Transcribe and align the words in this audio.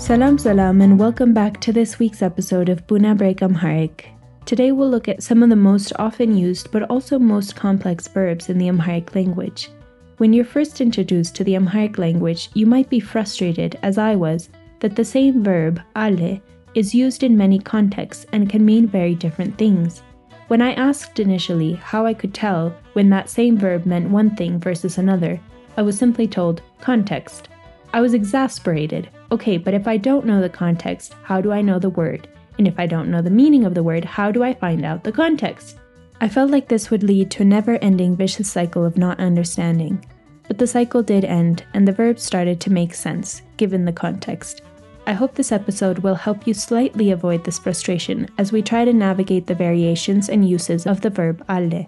Salam 0.00 0.38
salam 0.38 0.80
and 0.80 0.98
welcome 0.98 1.34
back 1.34 1.60
to 1.60 1.74
this 1.74 1.98
week's 1.98 2.22
episode 2.22 2.70
of 2.70 2.86
Buna 2.86 3.14
Break 3.14 3.42
Amharic. 3.42 4.08
Today 4.46 4.72
we'll 4.72 4.88
look 4.88 5.08
at 5.08 5.22
some 5.22 5.42
of 5.42 5.50
the 5.50 5.56
most 5.56 5.92
often 5.98 6.34
used 6.34 6.72
but 6.72 6.84
also 6.84 7.18
most 7.18 7.54
complex 7.54 8.08
verbs 8.08 8.48
in 8.48 8.56
the 8.56 8.68
Amharic 8.68 9.14
language. 9.14 9.68
When 10.16 10.32
you're 10.32 10.46
first 10.46 10.80
introduced 10.80 11.36
to 11.36 11.44
the 11.44 11.54
Amharic 11.54 11.98
language, 11.98 12.48
you 12.54 12.64
might 12.64 12.88
be 12.88 12.98
frustrated, 12.98 13.78
as 13.82 13.98
I 13.98 14.16
was, 14.16 14.48
that 14.80 14.96
the 14.96 15.04
same 15.04 15.44
verb, 15.44 15.82
ale, 15.94 16.40
is 16.74 16.94
used 16.94 17.22
in 17.22 17.36
many 17.36 17.58
contexts 17.58 18.24
and 18.32 18.48
can 18.48 18.64
mean 18.64 18.86
very 18.86 19.14
different 19.14 19.58
things. 19.58 20.02
When 20.48 20.62
I 20.62 20.72
asked 20.72 21.20
initially 21.20 21.74
how 21.74 22.06
I 22.06 22.14
could 22.14 22.32
tell 22.32 22.74
when 22.94 23.10
that 23.10 23.28
same 23.28 23.58
verb 23.58 23.84
meant 23.84 24.08
one 24.08 24.34
thing 24.34 24.58
versus 24.60 24.96
another, 24.96 25.38
I 25.76 25.82
was 25.82 25.98
simply 25.98 26.26
told 26.26 26.62
context. 26.80 27.50
I 27.92 28.00
was 28.00 28.14
exasperated. 28.14 29.10
Okay, 29.32 29.58
but 29.58 29.74
if 29.74 29.86
I 29.86 29.96
don't 29.96 30.26
know 30.26 30.40
the 30.40 30.48
context, 30.48 31.14
how 31.22 31.40
do 31.40 31.52
I 31.52 31.62
know 31.62 31.78
the 31.78 31.90
word? 31.90 32.28
And 32.58 32.66
if 32.66 32.78
I 32.80 32.86
don't 32.86 33.10
know 33.10 33.22
the 33.22 33.30
meaning 33.30 33.64
of 33.64 33.74
the 33.74 33.82
word, 33.82 34.04
how 34.04 34.32
do 34.32 34.42
I 34.42 34.54
find 34.54 34.84
out 34.84 35.04
the 35.04 35.12
context? 35.12 35.78
I 36.20 36.28
felt 36.28 36.50
like 36.50 36.66
this 36.66 36.90
would 36.90 37.04
lead 37.04 37.30
to 37.30 37.42
a 37.42 37.44
never 37.46 37.76
ending 37.76 38.16
vicious 38.16 38.50
cycle 38.50 38.84
of 38.84 38.98
not 38.98 39.20
understanding. 39.20 40.04
But 40.48 40.58
the 40.58 40.66
cycle 40.66 41.02
did 41.02 41.24
end, 41.24 41.64
and 41.74 41.86
the 41.86 41.92
verbs 41.92 42.24
started 42.24 42.60
to 42.60 42.72
make 42.72 42.92
sense, 42.92 43.42
given 43.56 43.84
the 43.84 43.92
context. 43.92 44.62
I 45.06 45.12
hope 45.12 45.34
this 45.34 45.52
episode 45.52 46.00
will 46.00 46.16
help 46.16 46.46
you 46.46 46.52
slightly 46.52 47.12
avoid 47.12 47.44
this 47.44 47.58
frustration 47.58 48.28
as 48.36 48.50
we 48.50 48.62
try 48.62 48.84
to 48.84 48.92
navigate 48.92 49.46
the 49.46 49.54
variations 49.54 50.28
and 50.28 50.46
uses 50.46 50.86
of 50.86 51.00
the 51.00 51.10
verb 51.10 51.44
alle. 51.48 51.86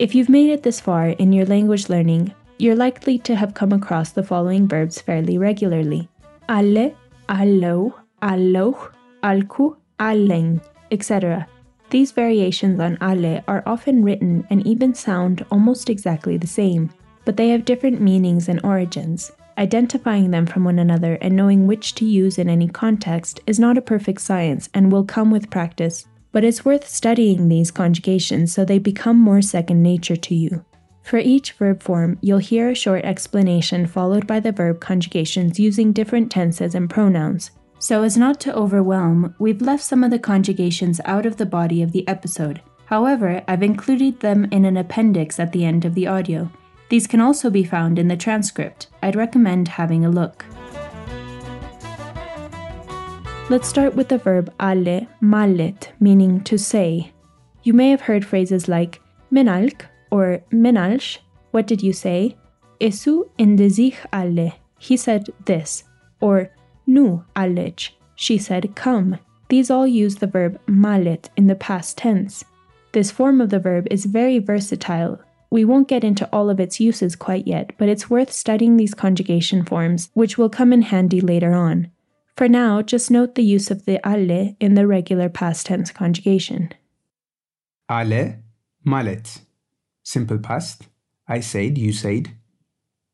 If 0.00 0.16
you've 0.16 0.28
made 0.28 0.50
it 0.50 0.64
this 0.64 0.80
far 0.80 1.10
in 1.10 1.32
your 1.32 1.46
language 1.46 1.88
learning, 1.88 2.34
you're 2.58 2.76
likely 2.76 3.18
to 3.20 3.36
have 3.36 3.54
come 3.54 3.72
across 3.72 4.10
the 4.10 4.24
following 4.24 4.66
verbs 4.66 5.00
fairly 5.00 5.38
regularly 5.38 6.08
alle, 6.50 6.96
allo, 7.28 7.94
alloch, 8.20 8.92
alku, 9.22 9.76
allen, 10.00 10.60
etc. 10.90 11.46
These 11.90 12.10
variations 12.10 12.80
on 12.80 12.98
alle 13.00 13.44
are 13.46 13.62
often 13.66 14.02
written 14.02 14.44
and 14.50 14.66
even 14.66 14.92
sound 14.92 15.46
almost 15.52 15.88
exactly 15.88 16.36
the 16.36 16.48
same, 16.48 16.90
but 17.24 17.36
they 17.36 17.50
have 17.50 17.64
different 17.64 18.00
meanings 18.00 18.48
and 18.48 18.60
origins. 18.64 19.30
Identifying 19.58 20.32
them 20.32 20.44
from 20.44 20.64
one 20.64 20.80
another 20.80 21.18
and 21.20 21.36
knowing 21.36 21.68
which 21.68 21.94
to 21.96 22.04
use 22.04 22.36
in 22.36 22.48
any 22.48 22.66
context 22.66 23.38
is 23.46 23.60
not 23.60 23.78
a 23.78 23.82
perfect 23.82 24.20
science 24.20 24.68
and 24.74 24.90
will 24.90 25.04
come 25.04 25.30
with 25.30 25.50
practice, 25.50 26.08
but 26.32 26.42
it's 26.42 26.64
worth 26.64 26.88
studying 26.88 27.48
these 27.48 27.70
conjugations 27.70 28.52
so 28.52 28.64
they 28.64 28.80
become 28.80 29.16
more 29.16 29.40
second 29.40 29.84
nature 29.84 30.16
to 30.16 30.34
you. 30.34 30.64
For 31.02 31.18
each 31.18 31.52
verb 31.52 31.82
form, 31.82 32.18
you'll 32.20 32.38
hear 32.38 32.70
a 32.70 32.74
short 32.74 33.04
explanation 33.04 33.86
followed 33.86 34.26
by 34.26 34.40
the 34.40 34.52
verb 34.52 34.80
conjugations 34.80 35.58
using 35.58 35.92
different 35.92 36.30
tenses 36.30 36.74
and 36.74 36.88
pronouns. 36.88 37.50
So, 37.78 38.02
as 38.02 38.16
not 38.16 38.38
to 38.40 38.54
overwhelm, 38.54 39.34
we've 39.38 39.62
left 39.62 39.82
some 39.82 40.04
of 40.04 40.10
the 40.10 40.18
conjugations 40.18 41.00
out 41.04 41.24
of 41.24 41.38
the 41.38 41.46
body 41.46 41.82
of 41.82 41.92
the 41.92 42.06
episode. 42.06 42.60
However, 42.84 43.42
I've 43.48 43.62
included 43.62 44.20
them 44.20 44.46
in 44.50 44.64
an 44.64 44.76
appendix 44.76 45.40
at 45.40 45.52
the 45.52 45.64
end 45.64 45.84
of 45.84 45.94
the 45.94 46.06
audio. 46.06 46.50
These 46.90 47.06
can 47.06 47.20
also 47.20 47.48
be 47.48 47.64
found 47.64 47.98
in 47.98 48.08
the 48.08 48.16
transcript. 48.16 48.88
I'd 49.02 49.16
recommend 49.16 49.68
having 49.68 50.04
a 50.04 50.10
look. 50.10 50.44
Let's 53.48 53.68
start 53.68 53.96
with 53.96 54.08
the 54.08 54.18
verb 54.18 54.52
alle, 54.60 55.06
mallet, 55.20 55.92
meaning 55.98 56.40
to 56.42 56.58
say. 56.58 57.12
You 57.62 57.72
may 57.72 57.90
have 57.90 58.02
heard 58.02 58.24
phrases 58.24 58.68
like 58.68 59.00
menalk, 59.32 59.86
or 60.10 60.42
Menalsh, 60.52 61.18
what 61.50 61.66
did 61.66 61.82
you 61.82 61.92
say? 61.92 62.36
Esu 62.80 63.28
indezich 63.38 63.96
alle, 64.12 64.52
he 64.78 64.96
said 64.96 65.28
this. 65.44 65.84
Or 66.20 66.50
Nu 66.86 67.24
alech, 67.36 67.90
she 68.14 68.38
said 68.38 68.74
come. 68.74 69.18
These 69.48 69.70
all 69.70 69.86
use 69.86 70.16
the 70.16 70.26
verb 70.26 70.60
malet 70.66 71.28
in 71.36 71.46
the 71.46 71.54
past 71.54 71.98
tense. 71.98 72.44
This 72.92 73.10
form 73.10 73.40
of 73.40 73.50
the 73.50 73.58
verb 73.58 73.86
is 73.90 74.04
very 74.04 74.38
versatile. 74.38 75.20
We 75.50 75.64
won't 75.64 75.88
get 75.88 76.04
into 76.04 76.28
all 76.32 76.48
of 76.48 76.60
its 76.60 76.80
uses 76.80 77.16
quite 77.16 77.46
yet, 77.46 77.72
but 77.78 77.88
it's 77.88 78.08
worth 78.08 78.32
studying 78.32 78.76
these 78.76 78.94
conjugation 78.94 79.64
forms, 79.64 80.10
which 80.14 80.38
will 80.38 80.48
come 80.48 80.72
in 80.72 80.82
handy 80.82 81.20
later 81.20 81.52
on. 81.52 81.90
For 82.36 82.48
now, 82.48 82.82
just 82.82 83.10
note 83.10 83.34
the 83.34 83.42
use 83.42 83.70
of 83.70 83.84
the 83.84 84.00
alle 84.06 84.56
in 84.60 84.74
the 84.74 84.86
regular 84.86 85.28
past 85.28 85.66
tense 85.66 85.90
conjugation. 85.90 86.72
Alle, 87.88 88.36
malet 88.84 89.40
simple 90.12 90.38
past. 90.40 90.78
I 91.28 91.40
said, 91.42 91.74
you 91.78 91.92
said. 92.02 92.24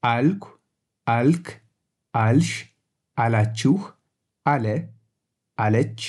አልኩ፣ 0.02 0.42
አልክ፣ 1.06 1.46
አልሽ፣ 2.14 2.50
አላችሁ፣ 3.18 3.72
አለ፣ 4.46 4.66
አለች፣ 5.58 6.00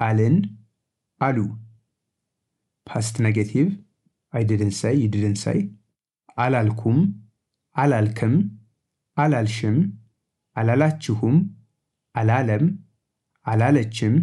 አልን፣ 0.00 0.36
አሉ። 1.20 1.38
Past 2.86 3.14
negative. 3.26 3.70
I 4.32 4.42
didn't 4.50 4.74
say, 4.80 4.92
you 5.02 5.08
didn't 5.16 5.40
say. 5.44 5.58
አላልኩም፣ 6.44 6.98
አላልክም፣ 7.76 8.34
አላልሽም፣ 9.16 9.76
አላላችሁም፣ 10.56 11.36
አላለም፣ 12.14 12.64
አላለችም፣ 13.46 14.14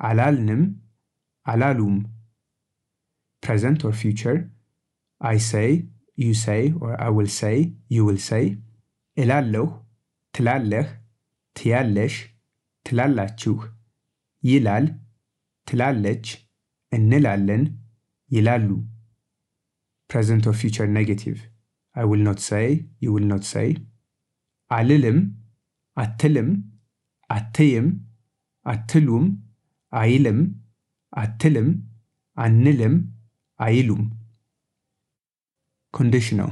አላልንም፣ 0.00 0.62
አላሉም. 1.46 1.96
Present 3.42 3.80
or 3.86 3.92
future. 4.02 4.38
I 5.21 5.37
say, 5.51 5.67
you 6.17 6.33
say, 6.35 6.73
or 6.81 6.91
I 7.01 7.09
will 7.09 7.27
say, 7.41 7.55
you 7.89 8.03
will 8.05 8.21
say. 8.29 8.43
እላለሁ፣ 9.17 9.65
ትላለህ፣ 10.33 10.87
ትያለሽ፣ 11.55 12.13
ትላላችሁ። 12.85 13.55
ይላል፣ 14.43 14.85
ትላለች፣ 15.67 16.25
እንላለን፣ 16.91 17.63
ይላሉ። 18.31 18.69
Present 20.09 20.43
or 20.49 20.53
future 20.53 20.87
negative. 20.99 21.39
I 21.95 22.03
will 22.09 22.23
not 22.29 22.39
say, 22.49 22.65
you 22.99 23.09
will 23.15 23.27
not 23.33 23.43
say. 23.53 23.67
አልልም፣ 24.71 25.17
አትልም፣ 25.97 26.49
አትይም፣ 27.29 27.87
አትሉም፣ 28.65 29.25
አይልም፣ 29.93 30.39
አትልም፣ 31.13 31.69
አንልም፣ 32.37 32.95
አይሉም። 33.59 34.03
Conditional. 35.93 36.51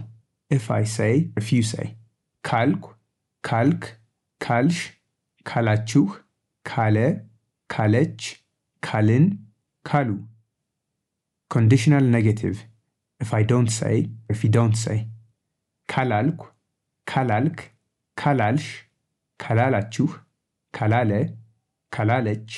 If 0.52 0.70
I 0.72 0.84
say, 0.86 1.14
if 1.38 1.48
you 1.54 1.64
say. 1.64 1.88
ካልኩ፣ 2.44 2.84
ካልክ፣ 3.44 3.84
ካልሽ፣ 4.42 4.80
ካላችሁ፣ 5.46 6.04
ካለ፣ 6.66 6.98
ካለች፣ 7.70 8.22
ካልን፣ 8.84 9.26
ካሉ። 9.86 10.10
Conditional 11.52 12.06
negative. 12.18 12.58
If 13.20 13.30
I 13.40 13.44
don't 13.44 13.72
say, 13.80 13.96
if 14.34 14.40
you 14.44 14.52
don't 14.58 14.78
say. 14.86 14.98
ካላልኩ፣ 15.90 16.42
ካላልክ፣ 17.08 17.58
ካላልሽ፣ 18.18 18.68
ካላላችሁ፣ 19.40 20.08
ካላለ፣ 20.74 21.12
ካላለች፣ 21.94 22.50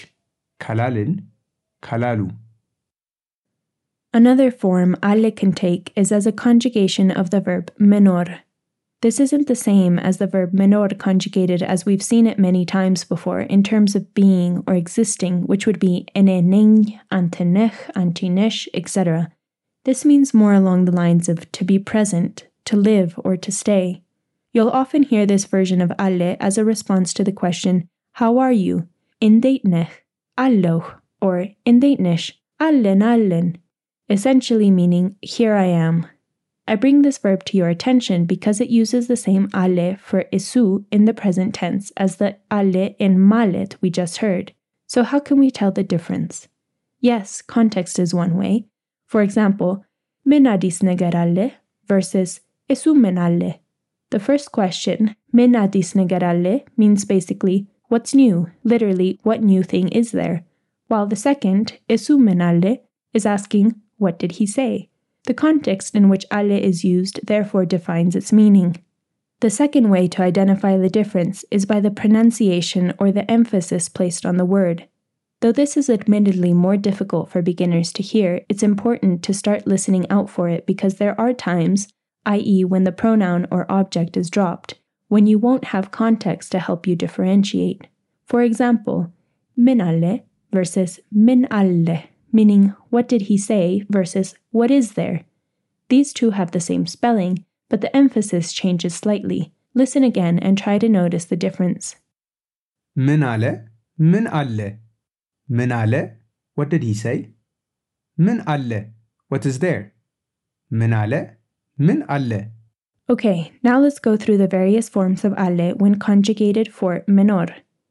ካላልን፣ 0.59 1.11
ካላሉ። 1.83 2.19
Another 4.14 4.50
form 4.50 4.96
alle 5.02 5.30
can 5.30 5.52
take 5.52 5.92
is 5.94 6.10
as 6.10 6.26
a 6.26 6.32
conjugation 6.32 7.10
of 7.10 7.28
the 7.28 7.40
verb 7.40 7.70
menor. 7.78 8.40
This 9.02 9.20
isn't 9.20 9.46
the 9.46 9.54
same 9.54 9.98
as 9.98 10.16
the 10.16 10.26
verb 10.26 10.52
menor 10.52 10.98
conjugated 10.98 11.62
as 11.62 11.84
we've 11.84 12.02
seen 12.02 12.26
it 12.26 12.38
many 12.38 12.64
times 12.64 13.04
before 13.04 13.40
in 13.40 13.62
terms 13.62 13.94
of 13.94 14.14
being 14.14 14.64
or 14.66 14.74
existing, 14.74 15.42
which 15.42 15.66
would 15.66 15.78
be 15.78 16.06
enening, 16.16 16.98
antenech, 17.12 17.92
antinesh, 17.94 18.66
etc. 18.72 19.30
This 19.84 20.06
means 20.06 20.32
more 20.32 20.54
along 20.54 20.86
the 20.86 20.96
lines 20.96 21.28
of 21.28 21.52
to 21.52 21.64
be 21.64 21.78
present, 21.78 22.48
to 22.64 22.76
live, 22.76 23.14
or 23.22 23.36
to 23.36 23.52
stay. 23.52 24.02
You'll 24.52 24.70
often 24.70 25.02
hear 25.02 25.26
this 25.26 25.44
version 25.44 25.82
of 25.82 25.92
alle 25.98 26.36
as 26.40 26.56
a 26.56 26.64
response 26.64 27.12
to 27.14 27.24
the 27.24 27.32
question, 27.32 27.88
How 28.12 28.38
are 28.38 28.52
you? 28.52 28.88
In 29.20 29.42
datenech, 29.42 29.90
alloch, 30.38 30.94
or 31.20 31.48
in 31.66 31.78
datenish, 31.78 32.32
allen 32.58 33.02
allen 33.02 33.58
essentially 34.08 34.70
meaning, 34.70 35.16
Here 35.22 35.54
I 35.54 35.66
am. 35.66 36.06
I 36.66 36.74
bring 36.74 37.00
this 37.02 37.18
verb 37.18 37.44
to 37.44 37.56
your 37.56 37.68
attention 37.68 38.26
because 38.26 38.60
it 38.60 38.68
uses 38.68 39.06
the 39.06 39.16
same 39.16 39.48
ale 39.54 39.96
for 39.96 40.24
isu 40.32 40.84
in 40.92 41.06
the 41.06 41.14
present 41.14 41.54
tense 41.54 41.92
as 41.96 42.16
the 42.16 42.36
ale 42.52 42.94
in 42.98 43.18
malet 43.18 43.76
we 43.80 43.88
just 43.88 44.18
heard. 44.18 44.52
So, 44.86 45.02
how 45.02 45.18
can 45.18 45.38
we 45.38 45.50
tell 45.50 45.70
the 45.70 45.82
difference? 45.82 46.48
Yes, 47.00 47.40
context 47.40 47.98
is 47.98 48.12
one 48.12 48.36
way. 48.36 48.66
For 49.06 49.22
example, 49.22 49.84
menadis 50.26 50.82
negaralle 50.82 51.54
versus 51.86 52.40
isu 52.68 52.94
menalle. 52.94 53.60
The 54.10 54.20
first 54.20 54.52
question, 54.52 55.16
menadis 55.34 55.94
negaralle, 55.94 56.64
means 56.76 57.04
basically, 57.04 57.66
What's 57.88 58.14
new? 58.14 58.50
Literally, 58.64 59.18
what 59.22 59.42
new 59.42 59.62
thing 59.62 59.88
is 59.88 60.12
there? 60.12 60.44
While 60.88 61.06
the 61.06 61.16
second, 61.16 61.78
isu 61.88 62.18
menalle, 62.18 62.80
is 63.14 63.24
asking, 63.24 63.80
what 63.98 64.18
did 64.18 64.32
he 64.32 64.46
say? 64.46 64.88
The 65.26 65.34
context 65.34 65.94
in 65.94 66.08
which 66.08 66.24
alle 66.30 66.52
is 66.52 66.84
used 66.84 67.20
therefore 67.26 67.66
defines 67.66 68.16
its 68.16 68.32
meaning. 68.32 68.82
The 69.40 69.50
second 69.50 69.90
way 69.90 70.08
to 70.08 70.22
identify 70.22 70.76
the 70.76 70.88
difference 70.88 71.44
is 71.50 71.66
by 71.66 71.80
the 71.80 71.90
pronunciation 71.90 72.94
or 72.98 73.12
the 73.12 73.30
emphasis 73.30 73.88
placed 73.88 74.26
on 74.26 74.36
the 74.36 74.44
word. 74.44 74.88
Though 75.40 75.52
this 75.52 75.76
is 75.76 75.88
admittedly 75.88 76.52
more 76.52 76.76
difficult 76.76 77.30
for 77.30 77.42
beginners 77.42 77.92
to 77.92 78.02
hear, 78.02 78.40
it's 78.48 78.64
important 78.64 79.22
to 79.22 79.34
start 79.34 79.68
listening 79.68 80.10
out 80.10 80.28
for 80.28 80.48
it 80.48 80.66
because 80.66 80.94
there 80.94 81.18
are 81.20 81.32
times, 81.32 81.86
i.e., 82.26 82.64
when 82.64 82.82
the 82.82 82.90
pronoun 82.90 83.46
or 83.50 83.70
object 83.70 84.16
is 84.16 84.30
dropped, 84.30 84.74
when 85.06 85.28
you 85.28 85.38
won't 85.38 85.66
have 85.66 85.92
context 85.92 86.50
to 86.52 86.58
help 86.58 86.86
you 86.88 86.96
differentiate. 86.96 87.86
For 88.24 88.42
example, 88.42 89.12
min 89.56 89.80
alle 89.80 90.24
versus 90.52 90.98
min 91.12 91.46
alle, 91.50 92.04
meaning 92.31 92.73
what 92.89 93.07
did 93.07 93.23
he 93.23 93.37
say 93.37 93.85
versus 93.89 94.35
what 94.51 94.71
is 94.71 94.93
there. 94.93 95.25
These 95.89 96.13
two 96.13 96.31
have 96.31 96.51
the 96.51 96.59
same 96.59 96.85
spelling, 96.87 97.45
but 97.69 97.81
the 97.81 97.95
emphasis 97.95 98.53
changes 98.53 98.95
slightly. 98.95 99.51
Listen 99.75 100.03
again 100.03 100.39
and 100.39 100.57
try 100.57 100.77
to 100.79 100.89
notice 100.89 101.25
the 101.25 101.35
difference. 101.45 101.85
ምን 103.05 103.21
አለ? 103.31 103.43
ምን 104.11 104.25
አለ? 104.39 104.59
ምን 105.57 105.71
አለ? 105.81 105.93
What 106.57 106.69
did 106.73 106.83
he 106.87 106.93
say? 107.03 107.17
ምን 108.25 108.39
አለ? 108.53 108.71
What 109.31 109.45
is 109.49 109.57
there? 109.65 109.83
ምን 110.79 110.93
አለ? 111.01 111.13
ምን 111.87 111.99
አለ? 112.15 112.31
Okay, 113.13 113.39
now 113.67 113.77
let's 113.83 114.01
go 114.07 114.13
through 114.21 114.39
the 114.41 114.53
various 114.57 114.87
forms 114.95 115.21
of 115.27 115.33
alle 115.45 115.67
when 115.81 115.95
conjugated 116.07 116.67
for 116.77 116.91
menor. 117.17 117.47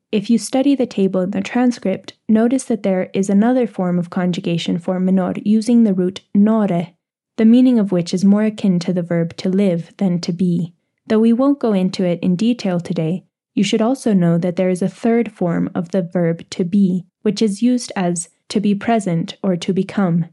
If 0.09 0.29
you 0.29 0.37
study 0.37 0.73
the 0.73 0.85
table 0.85 1.21
in 1.21 1.31
the 1.31 1.41
transcript, 1.41 2.13
notice 2.29 2.63
that 2.65 2.83
there 2.83 3.09
is 3.13 3.29
another 3.29 3.67
form 3.67 3.99
of 3.99 4.09
conjugation 4.09 4.79
for 4.79 4.99
menor 5.01 5.41
using 5.45 5.83
the 5.83 5.93
root 5.93 6.21
nore, 6.33 6.93
the 7.35 7.45
meaning 7.45 7.77
of 7.77 7.91
which 7.91 8.13
is 8.13 8.23
more 8.23 8.43
akin 8.43 8.79
to 8.79 8.93
the 8.93 9.01
verb 9.01 9.35
to 9.37 9.49
live 9.49 9.93
than 9.97 10.21
to 10.21 10.31
be. 10.31 10.73
Though 11.07 11.19
we 11.19 11.33
won't 11.33 11.59
go 11.59 11.73
into 11.73 12.05
it 12.05 12.19
in 12.21 12.37
detail 12.37 12.79
today, 12.79 13.25
you 13.53 13.63
should 13.63 13.81
also 13.81 14.13
know 14.13 14.37
that 14.37 14.55
there 14.55 14.69
is 14.69 14.81
a 14.81 14.87
third 14.87 15.31
form 15.33 15.69
of 15.75 15.89
the 15.89 16.03
verb 16.03 16.49
to 16.51 16.63
be, 16.63 17.05
which 17.23 17.41
is 17.41 17.61
used 17.61 17.91
as 17.95 18.29
to 18.47 18.61
be 18.61 18.73
present 18.73 19.35
or 19.43 19.57
to 19.57 19.73
become. 19.73 20.27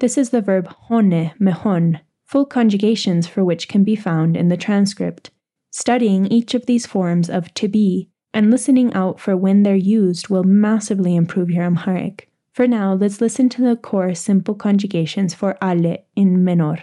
This 0.00 0.18
is 0.18 0.30
the 0.30 0.40
verb 0.40 0.66
hone 0.66 1.30
mehon, 1.40 2.00
full 2.24 2.46
conjugations 2.46 3.28
for 3.28 3.44
which 3.44 3.68
can 3.68 3.84
be 3.84 3.94
found 3.94 4.36
in 4.36 4.48
the 4.48 4.56
transcript. 4.56 5.30
Studying 5.70 6.26
each 6.26 6.54
of 6.54 6.66
these 6.66 6.84
forms 6.84 7.30
of 7.30 7.54
to 7.54 7.68
be 7.68 8.08
and 8.32 8.50
listening 8.50 8.92
out 8.94 9.20
for 9.20 9.36
when 9.36 9.62
they're 9.62 9.74
used 9.74 10.28
will 10.28 10.44
massively 10.44 11.16
improve 11.16 11.50
your 11.50 11.64
Amharic. 11.64 12.28
For 12.52 12.66
now, 12.66 12.94
let's 12.94 13.20
listen 13.20 13.48
to 13.50 13.62
the 13.62 13.76
core 13.76 14.14
simple 14.14 14.54
conjugations 14.54 15.34
for 15.34 15.56
alle 15.62 15.98
in 16.16 16.44
menor. 16.44 16.82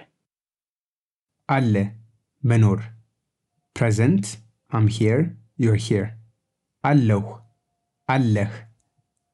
Alle, 1.49 1.91
menor. 2.43 2.83
Present, 3.73 4.37
I'm 4.71 4.87
here, 4.87 5.37
you're 5.57 5.75
here. 5.75 6.17
Alloh, 6.83 7.41
alleh, 8.09 8.49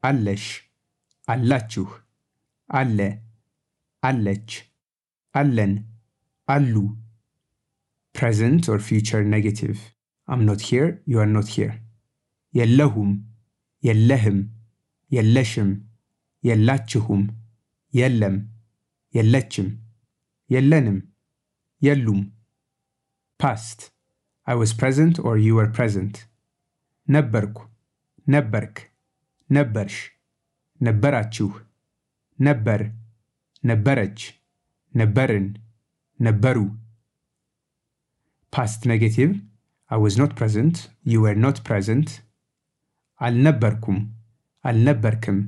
allesh, 0.03 0.61
allachu, 1.29 1.87
alle, 2.71 3.19
allech, 4.03 4.63
allen, 5.33 5.85
allu. 6.49 6.97
Present 8.13 8.67
or 8.69 8.79
future 8.79 9.23
negative. 9.23 9.93
I'm 10.27 10.45
not 10.45 10.61
here, 10.61 11.01
you 11.05 11.19
are 11.19 11.25
not 11.25 11.47
here. 11.47 11.82
የለሁም 12.59 13.11
የለህም 13.83 14.39
የለሽም 15.11 15.69
የላችሁም 16.43 17.23
የለም 17.93 18.35
የለችም 19.13 19.67
የለንም 20.49 20.97
የሉም 21.81 22.21
past 23.39 23.79
I 24.47 24.55
was 24.61 24.71
present 24.81 25.15
or 25.25 25.33
you 25.45 25.53
were 25.59 25.71
present 25.79 26.15
ነበርኩ 27.07 27.57
ነበርክ 28.27 28.77
ነበርሽ 29.49 29.95
ነበራችሁ 30.81 31.49
ነበር 32.39 32.81
ነበረች 33.63 34.19
ነበርን 34.93 35.47
ነበሩ 36.19 36.57
past 38.53 38.81
negative 38.93 39.33
I 39.91 39.97
was 40.05 40.15
not 40.21 40.31
present 40.41 40.75
you 41.11 41.19
were 41.25 41.39
not 41.45 41.57
present 41.69 42.07
አልነበርኩም፣ 43.23 43.99
አልነበርክም፣ 44.65 45.39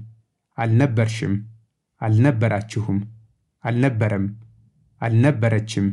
አልነበርሽም፣ 0.57 1.33
አልነበራችሁም፣ 2.01 2.99
አልነበረም፣ 3.63 4.25
አልነበረችም፣ 5.01 5.87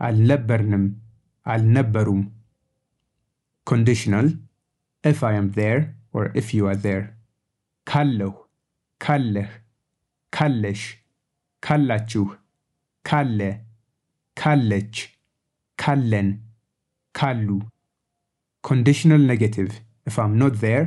አልነበርንም፣ 0.00 0.84
አልነበሩም። 1.46 2.22
ኮንዲሽናል 3.66 4.28
ኢፍ 5.04 5.20
አይ 5.24 5.36
አም 5.36 5.48
ዜር 5.56 5.78
ኦር 6.14 6.26
ኢፍ 6.36 6.48
ዩ 6.54 6.68
አር 6.68 6.78
ዜር። 6.84 7.02
ካለሁ፣ 7.86 8.32
ካለህ፣ 9.00 9.50
ካለሽ፣ 10.32 10.82
ካላችሁ፣ 11.62 12.24
ካለ፣ 13.04 13.40
ካለች፣ 14.36 14.94
ካለን፣ 15.78 16.28
ካሉ። 17.14 17.48
ኮንዲሽናል 18.64 19.22
ኔጌቲቭ 19.30 19.70
ኢፍ 20.06 20.16
አም 20.18 20.32
ኖት 20.40 20.54
ዜር 20.56 20.82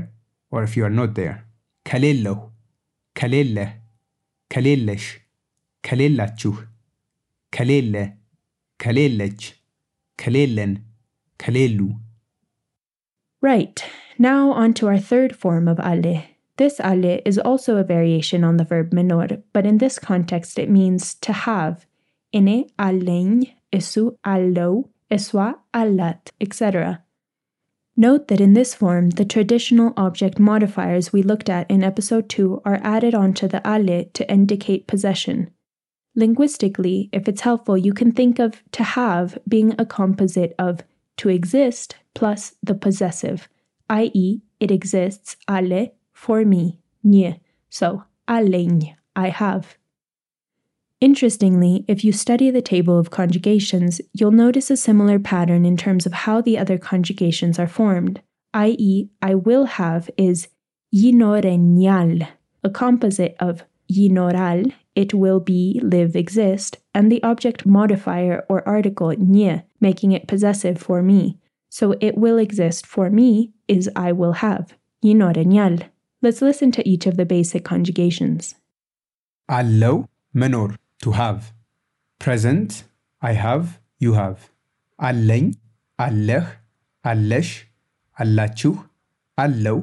or 0.51 0.63
if 0.63 0.77
you 0.77 0.85
are 0.85 0.89
not 0.89 1.15
there. 1.15 1.45
Kalillo, 1.85 2.51
kalille, 3.15 3.73
kalillish, 4.49 5.19
kalillachu, 5.83 6.67
kalille, 7.51 8.13
kalillich, 8.79 9.53
kalillin, 10.17 10.81
kalillu. 11.37 11.99
Right, 13.41 13.83
now 14.17 14.51
on 14.51 14.73
to 14.75 14.87
our 14.87 14.97
third 14.97 15.35
form 15.35 15.67
of 15.67 15.79
alle. 15.79 16.25
This 16.57 16.79
alle 16.79 17.21
is 17.25 17.37
also 17.37 17.77
a 17.77 17.83
variation 17.83 18.43
on 18.43 18.57
the 18.57 18.63
verb 18.63 18.91
menor, 18.91 19.43
but 19.53 19.65
in 19.65 19.77
this 19.77 19.99
context 19.99 20.57
it 20.57 20.69
means 20.69 21.13
to 21.15 21.33
have. 21.33 21.85
Ine 22.33 22.65
alleng, 22.79 23.53
isu 23.71 24.17
allo, 24.23 24.89
eswa 25.11 25.55
allat, 25.73 26.31
etc. 26.41 27.04
Note 27.97 28.27
that 28.27 28.41
in 28.41 28.53
this 28.53 28.75
form, 28.75 29.11
the 29.11 29.23
traditional 29.23 29.93
object 29.95 30.37
modifiers 30.37 31.13
we 31.13 31.23
looked 31.23 31.49
at 31.49 31.69
in 31.71 31.81
episode 31.81 32.27
2 32.27 32.61
are 32.65 32.79
added 32.83 33.15
onto 33.15 33.47
the 33.47 33.65
alle 33.65 34.05
to 34.13 34.29
indicate 34.29 34.85
possession. 34.85 35.49
Linguistically, 36.13 37.09
if 37.13 37.27
it's 37.27 37.41
helpful, 37.41 37.77
you 37.77 37.93
can 37.93 38.11
think 38.11 38.37
of 38.37 38.61
to 38.71 38.83
have 38.83 39.37
being 39.47 39.75
a 39.77 39.85
composite 39.85 40.53
of 40.59 40.81
to 41.17 41.29
exist 41.29 41.95
plus 42.13 42.55
the 42.61 42.75
possessive, 42.75 43.47
i.e., 43.89 44.41
it 44.59 44.71
exists 44.71 45.37
alle 45.47 45.93
for 46.11 46.43
me, 46.43 46.79
nie. 47.03 47.39
So, 47.69 48.03
allein, 48.27 48.95
I 49.15 49.29
have. 49.29 49.77
Interestingly, 51.01 51.83
if 51.87 52.03
you 52.05 52.11
study 52.11 52.49
the 52.49 52.61
table 52.61 52.97
of 52.97 53.11
conjugations, 53.11 53.99
you'll 54.13 54.31
notice 54.31 54.71
a 54.71 54.77
similar 54.77 55.19
pattern 55.19 55.65
in 55.65 55.75
terms 55.75 56.05
of 56.05 56.13
how 56.13 56.41
the 56.41 56.57
other 56.57 56.77
conjugations 56.77 57.59
are 57.59 57.67
formed, 57.67 58.21
i.e., 58.53 59.09
I 59.21 59.35
will 59.35 59.65
have 59.65 60.09
is 60.17 60.47
yinoreñal, 60.95 62.27
a 62.63 62.69
composite 62.69 63.35
of 63.39 63.63
yinoral, 63.91 64.73
it 64.95 65.13
will 65.13 65.41
be, 65.41 65.79
live, 65.83 66.15
exist, 66.15 66.77
and 66.93 67.11
the 67.11 67.21
object 67.21 67.65
modifier 67.65 68.45
or 68.47 68.67
article 68.67 69.13
nye, 69.17 69.63
making 69.81 70.13
it 70.13 70.27
possessive 70.27 70.79
for 70.79 71.03
me. 71.03 71.37
So 71.69 71.95
it 71.99 72.17
will 72.17 72.37
exist 72.37 72.85
for 72.87 73.09
me 73.09 73.51
is 73.67 73.89
I 73.95 74.13
will 74.13 74.33
have, 74.33 74.73
yinoreñal. 75.03 75.89
Let's 76.21 76.41
listen 76.41 76.71
to 76.71 76.89
each 76.89 77.05
of 77.05 77.17
the 77.17 77.25
basic 77.25 77.65
conjugations. 77.65 78.55
Allo, 79.49 80.07
menor. 80.33 80.77
ቱ 80.99 81.13
ሃቭ 81.17 81.39
ፕሬዘንት 82.21 82.71
አይ 83.21 83.35
ሃቭ 83.43 83.63
ዩ 84.01 84.11
ሃቭ 84.17 84.37
አለኝ 84.99 85.45
አለህ 85.99 86.45
አለሽ 87.05 87.49
አላችሁ 88.17 88.73
አለው 89.37 89.77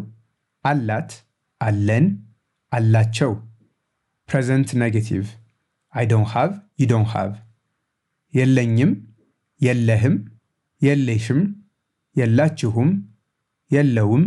አላት 0.64 1.10
አለን 1.60 2.06
አላቸው። 2.72 3.32
ፕሬዘንት 4.28 4.68
ኔጌቲቭ 4.82 5.24
አይ 5.94 6.04
ዶን 6.12 6.24
ሃቭ 6.32 6.52
ዩ 6.80 6.86
ዶን 6.92 7.04
ሃቭ 7.12 7.32
የለኝም 8.34 8.92
የለህም 9.60 10.14
የለሽም 10.82 11.40
የላችሁም 12.16 12.90
የለውም 13.70 14.24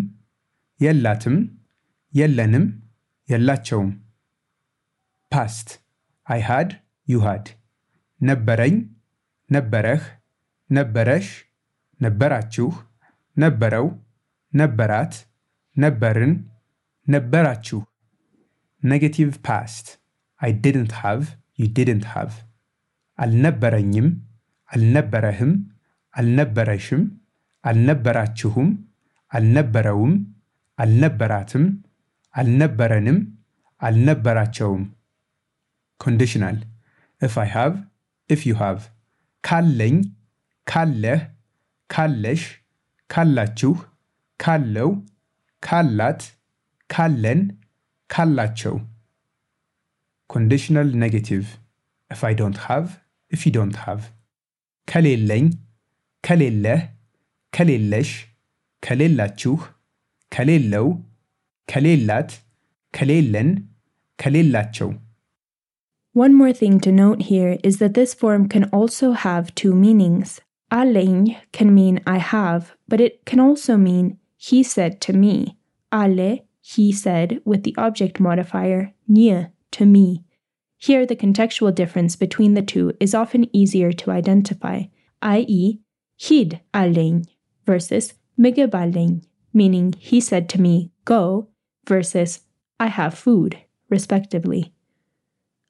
የላትም 0.80 1.36
የለንም 2.14 2.66
የላቸውም። 3.30 3.90
ፓስት 5.32 5.70
አይ 6.28 6.34
አይሃድ 6.36 6.70
ዩሃድ 7.08 7.46
ነበረኝ 8.22 8.76
ነበረህ 9.50 10.04
ነበረሽ 10.70 11.28
ነበራችሁ 12.00 12.70
ነበረው 13.38 13.88
ነበራት 14.54 15.14
ነበርን 15.76 16.34
ነበራችሁ። 17.08 17.80
ኔጌቲቭ 18.84 19.30
ፓስት 19.48 19.88
አይ 20.42 20.52
ዲድንት 20.64 20.94
ሃቭ 21.02 21.22
ዩ 21.60 21.68
ዲድንት 21.78 22.06
ሃቭ 22.14 22.32
አልነበረኝም 23.20 24.08
አልነበረህም 24.72 25.52
አልነበረሽም 26.14 27.04
አልነበራችሁም 27.64 28.70
አልነበረውም 29.32 30.14
አልነበራትም 30.80 31.66
አልነበረንም 32.36 33.18
አልነበራቸውም። 33.82 34.84
ኮንዲሽናል 36.01 36.59
if 37.23 37.35
I 37.37 37.47
have, 37.57 37.75
if 38.31 38.41
you 38.49 38.55
have 38.55 38.81
ካለኝ፣ 39.45 39.97
ካለህ፣ 40.67 41.21
ካለሽ፣ 41.91 42.43
ካላችሁ፣ 43.11 43.73
ካለው፣ 44.41 44.91
ካላት፣ 45.63 46.21
ካለን፣ 46.91 47.41
ካላቸው። 48.11 48.75
ኮንዲሽናል 50.31 50.89
ኔጌቲቭ 51.03 51.45
if 52.11 52.21
I 52.31 52.33
don't 52.41 52.59
have, 52.69 52.89
if 53.33 53.41
you 53.47 53.53
don't 53.59 53.77
have 53.87 54.03
ከሌለኝ፣ 54.89 55.45
ከሌለህ፣ 56.25 56.81
ከሌለሽ፣ 57.53 58.11
ከሌላችሁ፣ 58.83 59.55
ከሌለው፣ 60.33 60.87
ከሌላት፣ 61.69 62.31
ከሌለን፣ 62.95 63.49
ከሌላቸው። 64.19 64.91
one 66.16 66.34
more 66.34 66.54
thing 66.54 66.80
to 66.80 66.94
note 66.94 67.24
here 67.24 67.58
is 67.62 67.80
that 67.80 67.94
this 67.94 68.14
form 68.14 68.48
can 68.48 68.64
also 68.72 69.12
have 69.12 69.54
two 69.54 69.76
meanings. 69.76 70.40
Aleng 70.72 71.36
can 71.52 71.76
mean 71.76 72.00
I 72.08 72.20
have, 72.20 72.72
but 72.88 73.02
it 73.02 73.26
can 73.26 73.42
also 73.42 73.76
mean 73.76 74.18
he 74.38 74.64
said 74.64 75.02
to 75.02 75.12
me. 75.12 75.58
Ale, 75.94 76.40
he 76.62 76.94
said, 76.94 77.42
with 77.44 77.64
the 77.64 77.76
object 77.78 78.22
modifier 78.22 78.94
nye, 79.10 79.50
to 79.72 79.86
me. 79.86 80.24
Here, 80.78 81.06
the 81.06 81.18
contextual 81.18 81.76
difference 81.76 82.16
between 82.16 82.54
the 82.54 82.62
two 82.62 82.94
is 83.02 83.14
often 83.14 83.54
easier 83.54 83.92
to 83.92 84.12
identify, 84.12 84.84
i.e., 85.22 85.82
hid 86.16 86.62
aleng 86.74 87.26
versus 87.66 88.14
migib 88.40 88.70
aleng, 88.70 89.26
meaning 89.54 89.94
he 90.00 90.22
said 90.22 90.48
to 90.48 90.62
me, 90.62 90.94
go, 91.04 91.50
versus 91.86 92.40
I 92.80 92.88
have 92.88 93.16
food, 93.16 93.58
respectively. 93.90 94.72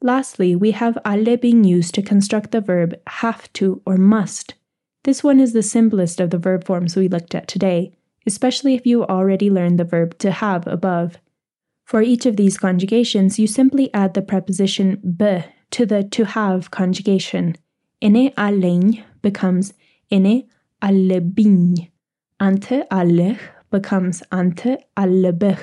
Lastly, 0.02 0.56
we 0.56 0.72
have 0.72 0.98
alle 1.06 1.38
being 1.38 1.64
used 1.64 1.96
to 1.96 2.02
construct 2.02 2.52
the 2.52 2.62
verb 2.62 2.96
have 3.08 3.52
to 3.54 3.82
or 3.86 3.98
must. 3.98 4.56
This 5.04 5.24
one 5.24 5.40
is 5.40 5.54
the 5.54 5.64
simplest 5.64 6.20
of 6.20 6.30
the 6.30 6.38
verb 6.38 6.64
forms 6.64 6.96
we 6.96 7.08
looked 7.08 7.36
at 7.36 7.48
today, 7.48 7.96
especially 8.26 8.76
if 8.76 8.86
you 8.86 9.06
already 9.06 9.50
learned 9.50 9.80
the 9.80 9.84
verb 9.84 10.18
to 10.20 10.32
have 10.32 10.68
above. 10.68 11.18
For 11.86 12.02
each 12.02 12.26
of 12.26 12.38
these 12.38 12.58
conjugations, 12.58 13.38
you 13.38 13.48
simply 13.48 13.94
add 13.94 14.16
the 14.16 14.22
preposition 14.22 15.00
be 15.18 15.44
to 15.72 15.86
the 15.86 16.04
to 16.04 16.26
have 16.26 16.72
conjugation. 16.72 17.56
Ine 18.02 18.32
allein 18.38 19.04
becomes 19.22 19.74
ine 20.12 20.50
allebin. 20.82 21.92
Ante 22.40 22.84
allech 22.92 23.40
becomes 23.70 24.24
ante 24.32 24.78
allebich. 24.98 25.60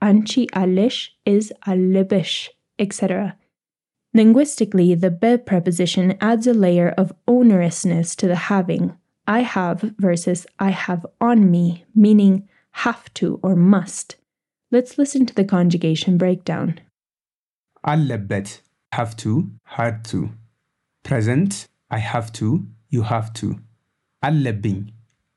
Anchi 0.00 0.46
allish 0.52 1.14
is 1.24 1.52
allebish, 1.66 2.48
etc. 2.78 3.36
Linguistically, 4.13 4.95
the 4.95 5.11
be 5.11 5.37
preposition 5.37 6.17
adds 6.19 6.47
a 6.47 6.53
layer 6.53 6.89
of 6.89 7.13
onerousness 7.27 8.15
to 8.15 8.27
the 8.27 8.35
having. 8.35 8.97
I 9.27 9.41
have 9.41 9.81
versus 9.99 10.47
I 10.57 10.71
have 10.71 11.05
on 11.19 11.51
me, 11.51 11.85
meaning 11.93 12.47
have 12.71 13.13
to 13.15 13.39
or 13.43 13.55
must. 13.55 14.15
Let's 14.71 14.97
listen 14.97 15.25
to 15.27 15.35
the 15.35 15.45
conjugation 15.45 16.17
breakdown. 16.17 16.67
አለበት 17.83 18.47
have 18.91 19.13
to 19.23 19.31
had 19.77 19.95
to 20.11 20.19
present 21.05 21.51
I 21.91 21.99
have 22.13 22.27
to 22.39 22.47
you 22.93 23.01
have 23.13 23.29
to 23.39 23.47
አለብኝ 24.23 24.79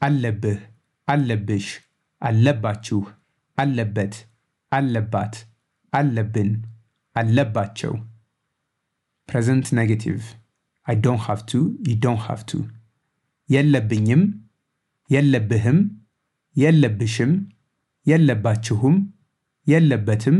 አለብህ 0.02 0.60
አለብሽ 1.08 1.66
አለባችሁ 2.22 3.00
አለበት 3.58 4.14
አለባት 4.72 5.34
አለብን 5.92 6.50
አለባቸው 7.16 7.94
ፕሬዘንት 9.29 9.67
ኔጌቲቭ 9.77 10.19
አይ 10.87 10.95
ዶንት 11.05 11.21
ሃቭ 11.27 11.39
ቱ 11.49 11.59
ዩ 11.89 11.93
ዶንት 12.03 12.21
ሃቭ 12.25 12.41
ቱ 12.49 12.59
የለብኝም 13.49 14.21
የለብህም 15.09 15.79
የለብሽም 16.55 17.31
የለባችሁም 18.05 18.95
የለበትም 19.67 20.37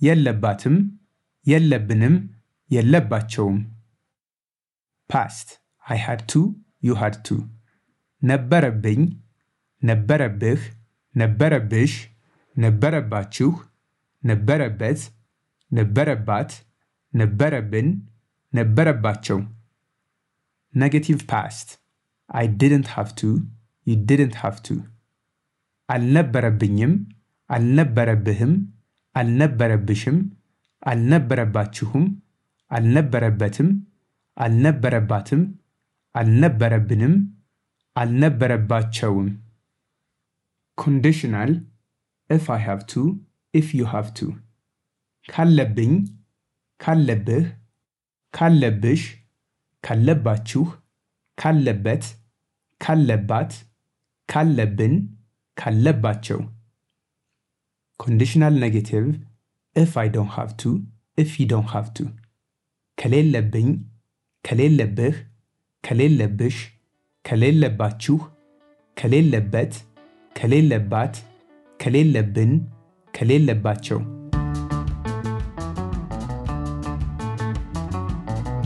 የለባትም 0.00 0.76
የለብንም 1.46 2.14
የለባቸውም። 2.70 3.58
ፓስት 5.10 5.48
አይ 5.84 5.98
ሃድ 6.06 6.22
ቱ 6.30 6.42
ዩ 6.82 6.96
ሃድ 7.00 7.16
ቱ 7.26 7.38
ነበረብኝ 8.22 9.00
ነበረብህ 9.82 10.62
ነበረብሽ 11.14 11.92
ነበረባችሁ 12.56 13.50
ነበረበት 14.22 15.00
ነበረባት 15.70 16.50
ነበረብን፣ 17.14 17.88
ነበረባቸው። 18.52 19.38
ኔጌቲቭ 20.74 21.20
ፓስት 21.30 21.68
አይ 22.30 22.46
ዲድንት 22.60 22.88
ሃቭ 22.94 23.08
ቱ፣ 23.18 23.30
ዩ 23.86 23.94
ዲድንት 24.08 24.34
ሃቭ 24.42 24.56
ቱ። 24.64 24.76
አልነበረብኝም፣ 25.88 26.92
አልነበረብህም፣ 27.50 28.52
አልነበረብሽም፣ 29.14 30.18
አልነበረባችሁም፣ 30.82 32.04
አልነበረበትም፣ 32.70 33.68
አልነበረባትም፣ 34.36 35.40
አልነበረብንም፣ 36.14 37.14
አልነበረባቸውም። 37.96 39.28
ኮንዲሽናል 40.78 41.52
ኢፍ 42.30 42.46
አይ 42.54 42.60
ሃቭ 42.66 42.80
ቱ 42.90 43.02
ኢፍ 43.54 43.68
ዩ 43.78 43.84
ሃቭ 43.92 44.06
ቱ 44.16 44.28
ካለብኝ 45.28 45.92
ካለብህ 46.80 47.46
ካለብሽ 48.34 49.02
ካለባችሁ 49.84 50.64
ካለበት 51.38 52.04
ካለባት 52.80 53.52
ካለብን 54.28 54.94
ካለባቸው። 55.56 56.40
ኮንዲሽናል 58.00 58.54
ኔጌቲቭ 58.64 59.06
if 59.76 59.96
I 59.96 60.08
don't 60.08 60.32
have 60.38 60.52
to 60.56 60.70
if 61.18 61.30
you 61.40 61.46
don't 61.46 61.70
have 61.74 61.88
to 61.98 62.04
ከሌለብኝ 62.98 63.68
ከሌለብህ 64.44 65.16
ከሌለብሽ 65.84 66.56
ከሌለባችሁ 67.24 68.16
ከሌለበት 68.96 69.74
ከሌለባት 70.36 71.14
ከሌለብን 71.80 72.52
ከሌለባቸው 73.14 74.00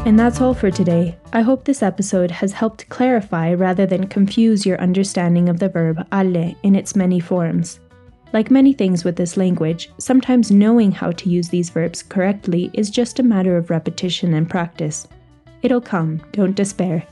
And 0.04 0.18
that's 0.18 0.40
all 0.40 0.52
for 0.52 0.68
today. 0.68 1.16
I 1.32 1.42
hope 1.42 1.64
this 1.64 1.80
episode 1.80 2.32
has 2.32 2.52
helped 2.52 2.88
clarify 2.88 3.54
rather 3.54 3.86
than 3.86 4.08
confuse 4.08 4.66
your 4.66 4.80
understanding 4.80 5.48
of 5.48 5.60
the 5.60 5.68
verb 5.68 6.04
alle 6.10 6.56
in 6.64 6.74
its 6.74 6.96
many 6.96 7.20
forms. 7.20 7.78
Like 8.32 8.50
many 8.50 8.72
things 8.72 9.04
with 9.04 9.14
this 9.14 9.36
language, 9.36 9.92
sometimes 9.98 10.50
knowing 10.50 10.90
how 10.90 11.12
to 11.12 11.30
use 11.30 11.48
these 11.48 11.70
verbs 11.70 12.02
correctly 12.02 12.68
is 12.74 12.90
just 12.90 13.20
a 13.20 13.22
matter 13.22 13.56
of 13.56 13.70
repetition 13.70 14.34
and 14.34 14.50
practice. 14.50 15.06
It'll 15.62 15.80
come, 15.80 16.20
don't 16.32 16.56
despair. 16.56 17.06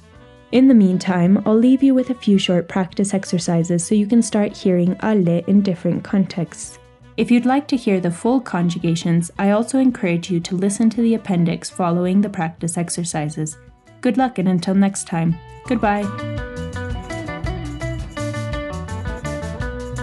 In 0.51 0.67
the 0.67 0.75
meantime, 0.75 1.45
I'll 1.47 1.57
leave 1.57 1.85
you 1.85 1.95
with 1.95 2.11
a 2.11 2.15
few 2.15 2.39
short 2.39 2.67
practice 2.67 3.15
exercises 3.15 3.87
so 3.87 3.95
you 3.95 4.09
can 4.09 4.21
start 4.21 4.57
hearing 4.57 4.97
alle 5.01 5.45
in 5.47 5.63
different 5.63 6.03
contexts. 6.03 6.80
If 7.20 7.32
you'd 7.32 7.46
like 7.46 7.68
to 7.70 7.78
hear 7.78 8.00
the 8.00 8.12
full 8.12 8.40
conjugations, 8.42 9.32
I 9.38 9.52
also 9.52 9.78
encourage 9.80 10.30
you 10.30 10.40
to 10.42 10.56
listen 10.56 10.90
to 10.96 11.02
the 11.02 11.14
appendix 11.16 11.70
following 11.70 12.20
the 12.22 12.30
practice 12.30 12.78
exercises. 12.78 13.58
Good 14.02 14.18
luck 14.18 14.38
and 14.38 14.50
until 14.50 14.76
next 14.76 15.08
time, 15.08 15.30
goodbye. 15.70 16.06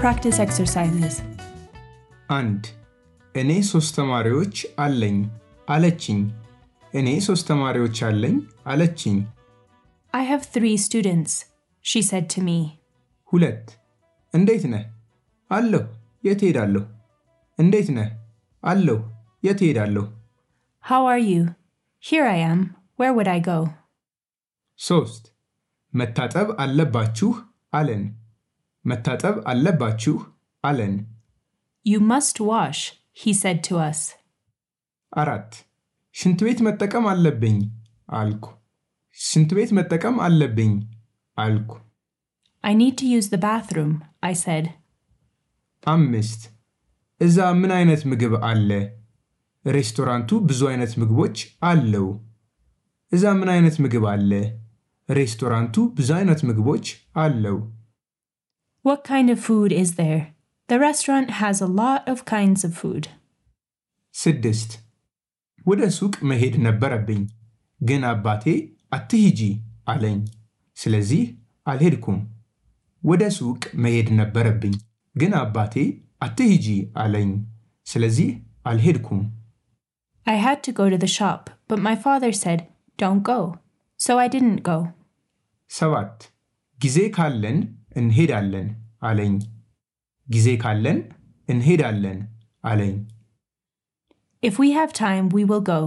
Practice 0.05 0.39
exercises. 0.47 1.15
አንድ 2.39 2.63
እኔ 3.35 3.51
ሶስት 3.71 3.93
ተማሪዎች 3.99 4.57
አለኝ 4.85 5.17
አለችኝ 5.75 6.21
እኔ 6.99 7.09
ሶስት 7.27 7.45
ተማሪዎች 7.51 7.99
አለኝ 8.09 8.37
አለችኝ 8.73 9.19
I 10.15 10.23
have 10.31 10.43
three 10.55 10.77
students, 10.87 11.33
she 11.91 12.01
said 12.11 12.27
to 12.35 12.41
me. 12.49 12.59
ሁለት 13.33 13.67
እንዴት 14.35 14.65
ነህ 14.73 14.85
አለሁ 15.51 15.85
የት 16.29 16.41
ሄዳለሁ 16.49 16.83
እንዴት 17.60 17.88
ነህ? 17.98 18.10
አለሁ። 18.64 18.98
የት 19.44 19.60
ሄዳለሁ 19.68 20.06
How 20.84 21.02
are 21.12 21.24
you? 21.32 21.42
Here 22.04 22.26
I 22.36 22.40
am. 22.52 22.60
Where 23.00 23.14
would 23.16 23.30
I 23.38 23.40
go? 23.50 23.58
ሶስት። 24.80 25.24
መታጠብ 25.94 26.48
አለባችሁ? 26.64 27.30
አለን። 27.74 28.04
መታጠብ 28.86 29.36
አለባችሁ? 29.52 30.16
አለን። 30.64 30.94
You 31.86 32.00
must 32.12 32.38
wash, 32.52 32.82
he 33.22 33.32
said 33.42 33.60
to 33.68 33.74
us. 33.90 34.00
አራት። 35.12 35.52
ሽንት 36.16 36.40
ቤት 36.46 36.60
መጠቀም 36.68 37.06
አለብኝ? 37.14 37.58
አልኩ። 38.10 38.46
ሽንት 39.18 39.52
ቤት 39.58 39.72
መጠቀም 39.80 40.16
አለብኝ? 40.28 40.74
አልኩ። 41.38 41.72
I 42.64 42.74
need 42.74 42.96
to 43.02 43.08
use 43.18 43.28
the 43.30 43.42
bathroom, 43.50 43.92
I 44.24 44.34
said. 44.46 44.66
አምስት 45.84 46.42
እዛ 47.22 47.38
ምን 47.60 47.72
አይነት 47.78 48.02
ምግብ 48.10 48.34
አለ? 48.50 48.70
ሬስቶራንቱ 49.66 50.30
ብዙ 50.50 50.62
አይነት 50.72 50.92
ምግቦች 51.02 51.38
አለው። 51.70 52.08
እዛ 53.12 53.24
ምን 53.40 53.50
አይነት 53.56 53.76
ምግብ 53.84 54.06
አለ? 54.14 54.32
ሬስቶራንቱ 55.10 55.76
ብዙ 55.98 56.10
አይነት 56.20 56.42
ምግቦች 56.50 56.86
አለው። 57.24 57.58
What 58.86 59.02
kind 59.04 59.28
of 59.30 59.40
food 59.48 59.72
is 59.74 59.90
there? 59.96 60.22
The 60.70 60.78
restaurant 60.80 61.30
has 61.42 61.58
a 61.60 61.70
lot 61.82 62.02
of 62.12 62.18
kinds 62.28 62.62
of 62.68 62.72
food. 62.82 63.04
ስድስት 64.16 64.72
ወደ 65.66 65.82
ሱቅ 65.98 66.16
መሄድ 66.30 66.56
ነበረብኝ፣ 66.68 67.22
ግን 67.82 68.02
አባቴ 68.12 68.46
አትሂጂ 68.94 69.42
አለኝ። 69.88 70.20
ስለዚህ 70.78 71.24
አልሄድኩም። 71.68 72.20
ወደ 73.04 73.24
ሱቅ 73.38 73.64
መሄድ 73.84 74.08
ነበረብኝ፣ 74.20 74.76
ግን 75.16 75.34
አባቴ 75.44 75.76
አትሂጂ 76.22 76.68
አለኝ። 77.04 77.32
ስለዚህ 77.88 78.30
አልሄድኩም። 78.72 79.24
I 80.28 80.38
had 80.46 80.60
to 80.66 80.72
go 80.80 80.86
to 80.90 80.98
the 80.98 81.12
shop, 81.18 81.42
but 81.70 81.80
my 81.80 81.96
father 82.06 82.32
said, 82.34 82.60
Don't 83.00 83.24
go. 83.24 83.40
So 84.00 84.12
I 84.24 84.28
didn't 84.28 84.62
go. 84.70 84.78
ሰባት 85.72 86.16
ጊዜ 86.80 86.98
ካለን 87.18 87.58
እንሄዳለን 88.00 88.68
አለኝ። 89.10 89.36
ጊዜ 90.28 90.48
ካለን 90.64 91.00
እንሄዳለን 91.50 92.20
አለኝ። 92.64 92.96
If 94.44 94.56
we 94.64 94.70
have 94.80 94.92
time, 95.06 95.26
we 95.36 95.44
will 95.50 95.64
go, 95.74 95.80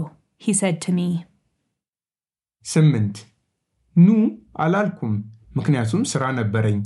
he 0.45 0.53
said 0.61 0.77
to 0.87 0.91
me. 0.99 1.09
ስምንት 2.67 3.17
ኑ 3.97 4.09
አላልኩም፣ 4.65 5.15
ምክንያቱም 5.59 6.03
ስራ 6.13 6.23
ነበረኝ። 6.41 6.79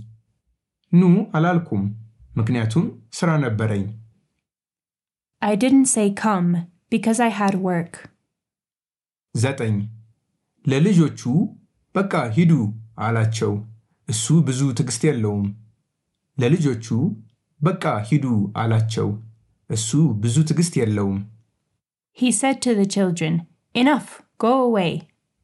ኑ 0.92 1.02
አላልኩም፣ 1.36 1.82
ምክንያቱም 2.36 2.84
ስራ 3.18 3.30
ነበረኝ። 3.44 3.84
I 5.42 5.54
didn't 5.62 5.88
say 5.94 6.06
come 6.24 6.48
because 6.92 7.18
I 7.20 7.30
had 7.40 7.54
work. 7.68 7.94
ዘጠኝ 9.34 9.76
ለልጆቹ 10.64 11.20
በቃ 11.94 12.12
ሂዱ 12.36 12.52
አላቸው። 13.06 13.52
እሱ 14.08 14.24
ብዙ 14.48 14.60
ትዕግስት 14.78 15.02
የለውም። 15.08 15.46
ለልጆቹ 16.38 16.86
በቃ 17.60 17.84
ሂዱ 18.08 18.26
አላቸው። 18.62 19.08
እሱ 19.70 19.90
ብዙ 20.22 20.36
ትዕግስት 20.48 20.74
የለውም። 20.80 21.18
He 22.16 22.28
said 22.40 22.56
to 22.64 22.72
the 22.80 22.86
children, 22.94 23.32
Enough, 23.74 24.08
go 24.38 24.52
away. 24.68 24.90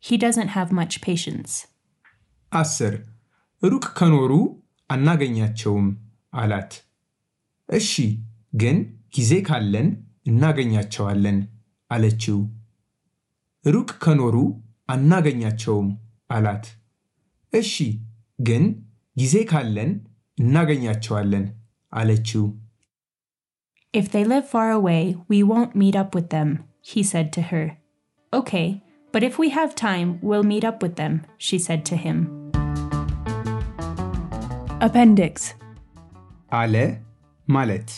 He 0.04 0.14
doesn't 0.24 0.50
have 0.56 0.70
much 0.80 0.94
patience. 1.06 1.52
አስር 2.52 2.94
ሩቅ 3.62 3.84
ከኖሩ 3.98 4.32
አናገኛቸውም 4.90 5.88
አላት። 6.32 6.72
እሺ 7.68 7.90
ግን 8.62 8.76
ጊዜ 9.16 9.32
ካለን 9.48 9.88
እናገኛቸዋለን 10.30 11.38
አለችው። 11.90 12.38
ሩቅ 13.64 13.90
ከኖሩ 14.04 14.36
አናገኛቸውም 14.88 15.88
አላት። 16.30 16.64
እሺ 17.52 17.74
ግን 18.38 18.64
ጊዜ 19.16 19.34
ካለን 19.52 19.90
እናገኛቸዋለን 20.38 21.46
አለችው። 21.92 22.44
If 23.94 24.06
they 24.12 24.24
live 24.24 24.46
far 24.48 24.68
away, 24.70 25.00
we 25.30 25.38
won't 25.42 25.72
meet 25.74 25.96
up 25.96 26.10
with 26.16 26.28
them, 26.30 26.48
he 26.82 27.00
said 27.02 27.28
to 27.36 27.42
her. 27.50 27.64
Okay, 28.32 28.66
but 29.14 29.22
if 29.28 29.34
we 29.42 29.48
have 29.50 29.72
time, 29.80 30.08
we'll 30.22 30.44
meet 30.44 30.64
up 30.64 30.78
with 30.80 30.94
them, 30.94 31.14
she 31.38 31.58
said 31.58 31.84
to 31.86 31.96
him. 31.96 32.18
Appendix 34.80 35.34
አለ 36.50 36.74
ማለት። 37.48 37.90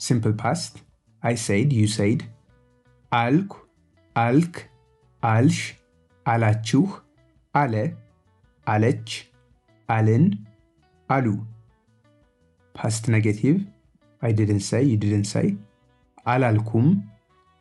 ሲምፕል 0.00 0.34
ፓስት 0.42 0.74
አይ 1.22 1.34
ሰይድ 1.46 1.70
ዩ 1.78 1.84
ሰይድ 1.96 2.20
አልኩ 3.12 3.52
አልክ 4.16 4.54
አልሽ 5.22 5.58
አላችሁ 6.26 6.84
አለ 7.54 7.74
አለች 8.66 9.08
አልን 9.88 10.24
አሉ። 11.08 11.26
ፓስት 12.74 13.04
ኔጌቲቭ 13.14 13.56
አይ 14.22 14.32
ዲድን 14.38 14.60
ሰይ 14.68 14.84
ዩ 14.90 14.98
ዲድን 15.02 15.24
ሰይ 15.32 15.48
አላልኩም 16.26 16.86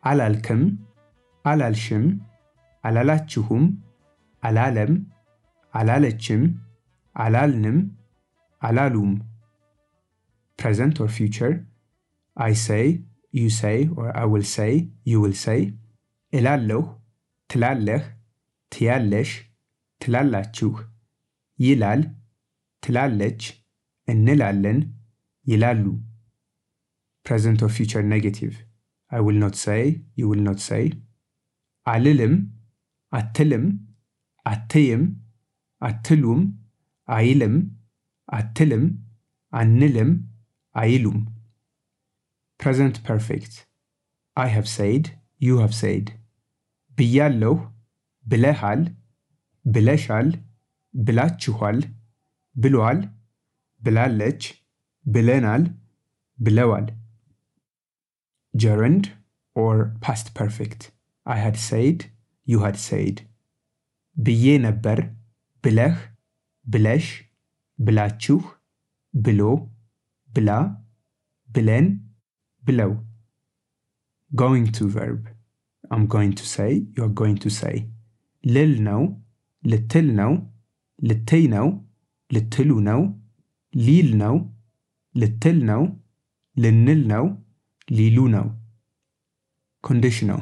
አላልክም 0.03 0.61
አላልሽም 1.45 2.05
አላላችሁም 2.83 3.63
አላለም 4.43 4.93
አላለችም 5.73 6.41
አላልንም 7.15 7.77
አላሉም 8.61 9.11
present 10.62 11.00
or 11.02 11.08
future 11.08 11.54
I 12.36 12.52
say, 12.66 12.84
you 13.32 13.48
say, 13.50 13.88
or 13.96 14.06
I 14.16 14.24
will 14.32 14.46
say, 14.56 14.70
you 15.10 15.20
will 15.24 15.38
say 15.46 15.58
እላለሁ 16.32 16.80
ትላለህ 17.50 18.02
ትያለሽ 18.72 19.30
ትላላችሁ 20.00 20.72
ይላል 21.58 22.00
ትላለች 22.84 23.42
እንላለን 24.12 24.78
ይላሉ 25.52 25.84
present 27.26 27.60
or 27.66 27.70
future 27.78 28.04
negative 28.14 28.54
I 29.12 29.20
will 29.26 29.38
not 29.44 29.54
say, 29.64 29.80
you 30.18 30.26
will 30.30 30.44
not 30.48 30.60
say 30.68 30.82
አልልም 31.92 32.34
አትልም 33.18 33.64
አትይም 34.52 35.02
አትሉም 35.88 36.40
አይልም 37.16 37.54
አትልም 38.38 38.84
አንልም 39.60 40.10
አይሉም 40.82 41.18
present 42.60 42.96
perfect 43.08 43.54
I 44.36 44.48
have 44.56 44.68
said, 44.78 45.04
you 45.46 45.54
have 45.62 45.74
said 45.82 46.06
ብያለሁ 46.98 47.54
ብለሃል 48.26 48.82
ብለሻል 49.64 50.28
ብላችኋል 51.06 51.78
ብሏል 52.56 53.00
ብላለች 53.84 54.42
ብለናል 55.14 55.64
ብለዋል 56.38 56.86
gerund 58.54 59.04
or 59.62 59.74
past 60.04 60.26
perfect 60.40 60.80
I 61.26 61.38
had 61.46 61.56
said, 61.68 61.98
you 62.50 62.58
had 62.66 62.76
said 62.88 63.16
ብዬ 64.16 64.44
ነበር 64.66 64.98
ብለህ 65.64 65.96
ብለሽ 66.66 67.06
ብላችሁ 67.78 68.38
ብሎ 69.14 69.40
bila, 70.33 70.77
bilen, 71.53 71.99
below. 72.65 72.97
Going 74.35 74.71
to 74.71 74.87
verb. 74.87 75.27
I'm 75.89 76.07
going 76.07 76.33
to 76.33 76.45
say, 76.45 76.85
you're 76.95 77.09
going 77.09 77.37
to 77.37 77.49
say. 77.49 77.89
للنو 78.43 79.17
now. 79.63 80.47
للتينو 81.03 81.85
للتلونو 82.31 83.13
now. 83.75 84.45
للتلنو 85.15 85.97
للنلنو 86.57 87.37
now. 88.29 88.55
Conditional. 89.83 90.41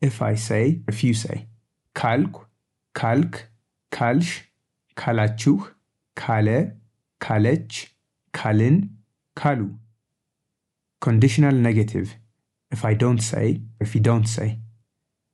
If 0.00 0.22
I 0.22 0.34
say, 0.34 0.82
if 0.88 1.02
you 1.04 1.14
say. 1.14 1.48
Kalk, 1.94 2.48
kalk, 2.94 3.48
kalsh, 3.90 4.42
kalachuk, 4.96 5.74
kale, 6.14 6.72
kalech, 7.20 7.88
kalin, 8.32 8.99
ካሉ 9.39 9.61
conditional 11.01 11.55
negative 11.67 12.09
if 12.71 12.81
I 12.89 12.93
don't 13.03 13.23
say 13.31 13.47
if 13.83 13.89
you 13.95 14.01
don't 14.09 14.29
say 14.35 14.49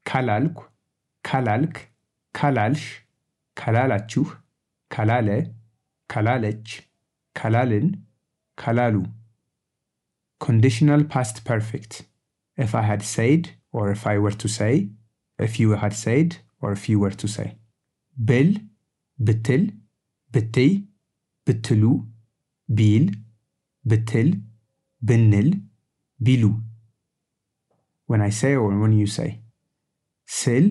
ካላልኩ 0.06 0.58
ካላልክ 1.28 1.76
ካላልሽ 2.38 2.86
ካላላችሁ 3.58 4.26
ካላለ 4.94 5.30
ካላለች 6.14 6.68
ካላልን 7.40 7.88
ካላሉ 8.62 8.96
conditional 10.46 11.02
past 11.14 11.36
perfect 11.50 11.94
if 12.58 12.72
I 12.82 12.84
had 12.92 13.02
said 13.16 13.42
or 13.78 13.84
if 13.96 14.02
I 14.14 14.16
were 14.24 14.38
to 14.44 14.50
say 14.58 14.74
if 15.48 15.54
you 15.62 15.70
had 15.84 15.94
said 16.06 16.30
or 16.62 16.70
if 16.78 16.84
you 16.90 16.98
were 17.04 17.16
to 17.24 17.28
say 17.36 17.50
ብል 18.18 18.50
ብትል 19.28 19.64
ብትይ 20.34 20.72
ብትሉ 21.48 21.84
ቢል 22.78 23.06
betil, 23.87 24.35
Benel, 25.05 25.61
bilu. 26.23 26.61
When 28.07 28.21
I 28.21 28.31
say 28.31 28.55
or 28.55 28.79
when 28.79 28.93
you 28.93 29.07
say. 29.07 29.41
Sil, 30.27 30.67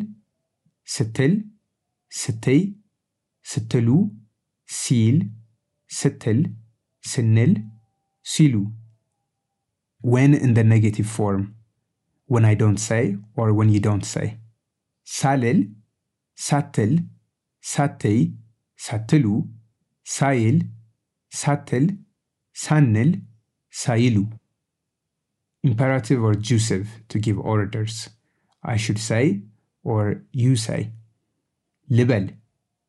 setil, 0.86 1.44
setei, 2.10 2.76
setelu, 3.44 4.10
sil, 4.68 5.18
setil, 5.88 6.46
Senel, 7.06 7.64
silu. 8.24 8.72
When 10.02 10.34
in 10.34 10.56
the 10.56 10.64
negative 10.64 11.06
form. 11.06 11.56
When 12.26 12.44
I 12.44 12.56
don't 12.56 12.78
say 12.78 13.18
or 13.36 13.54
when 13.54 13.70
you 13.70 13.80
don't 13.80 14.04
say. 14.04 14.40
Salil, 15.06 15.72
satil, 16.36 17.06
satei, 17.62 18.34
satilu, 18.78 19.48
sail, 20.04 20.62
satil, 21.32 21.96
san 22.56 22.94
nel, 22.94 23.16
sailu. 23.70 24.26
Imperative 25.62 26.24
or 26.24 26.36
jusive 26.36 26.88
to 27.10 27.20
give 27.20 27.38
orders. 27.38 28.10
I 28.64 28.78
should 28.78 28.98
say 28.98 29.42
or 29.84 30.24
you 30.32 30.56
say. 30.56 30.92
Libel, 31.90 32.30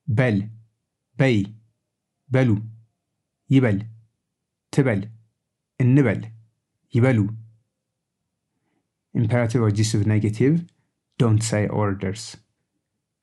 bel, 0.07 0.43
bey, 1.17 1.47
belu, 2.33 2.63
yibel, 3.51 3.83
tibel, 4.71 5.09
innibel, 5.81 6.31
yibelu. 6.95 7.29
Imperative 9.15 9.63
or 9.63 9.71
jusive 9.71 10.07
negative, 10.07 10.65
don't 11.19 11.43
say 11.43 11.67
orders. 11.67 12.37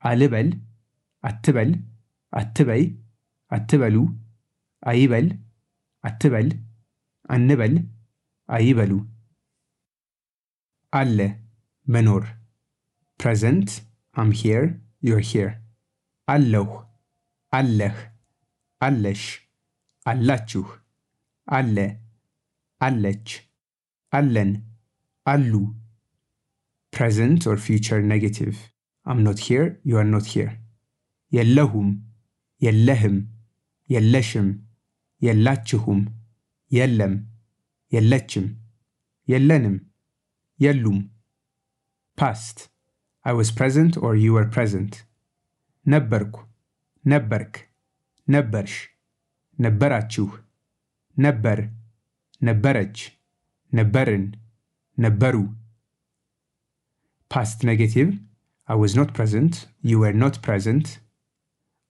Alibel, 0.04 0.60
attibel, 1.24 1.82
attibey, 2.36 2.98
attibelu, 3.52 4.14
ayibel, 4.86 5.38
አትበል 6.05 6.49
አንበል 7.35 7.75
አይበሉ 8.49 8.93
አለ 10.93 11.19
መኖር 11.87 12.25
present 13.21 13.69
I'm 14.17 14.31
here 14.43 14.67
you're 15.07 15.27
here 15.33 15.53
አለሁ 16.29 16.69
አለህ 17.53 17.97
አለሽ 18.81 19.23
አላችሁ 20.07 20.65
አለ 21.49 21.77
አለች 22.81 23.29
አለን 24.13 24.51
አሉ 25.27 25.53
present 26.93 27.41
or 27.51 27.57
future 27.69 28.01
negative 28.15 28.57
I'm 29.07 29.21
not 29.29 29.39
here 29.49 29.67
you 29.89 29.97
are 30.03 30.11
not 30.15 30.27
here 30.35 30.53
የለሁም 31.33 31.89
የለህም 32.61 33.17
የለሽም 33.89 34.49
የላችሁም 35.26 36.02
የለም 36.72 37.14
የለችም 37.92 38.46
የለንም 39.28 39.76
የሉም 40.60 41.00
past 42.18 42.58
I 43.26 43.34
was 43.40 43.50
present 43.60 43.94
or 43.98 44.12
you 44.24 44.32
were 44.38 44.50
present 44.58 44.94
ነበርኩ 45.86 46.36
ነበርክ 47.06 47.56
ነበርሽ 48.28 48.76
ነበራችሁ 49.58 50.28
ነበር 51.18 51.60
ነበረች 52.42 52.98
ነበርን 53.72 54.26
ነበሩ 54.98 55.36
past 57.32 57.60
negative 57.72 58.10
I 58.70 58.76
was 58.84 58.94
not 59.00 59.10
present 59.20 59.54
you 59.90 59.98
were 60.04 60.18
not 60.24 60.36
present 60.48 60.88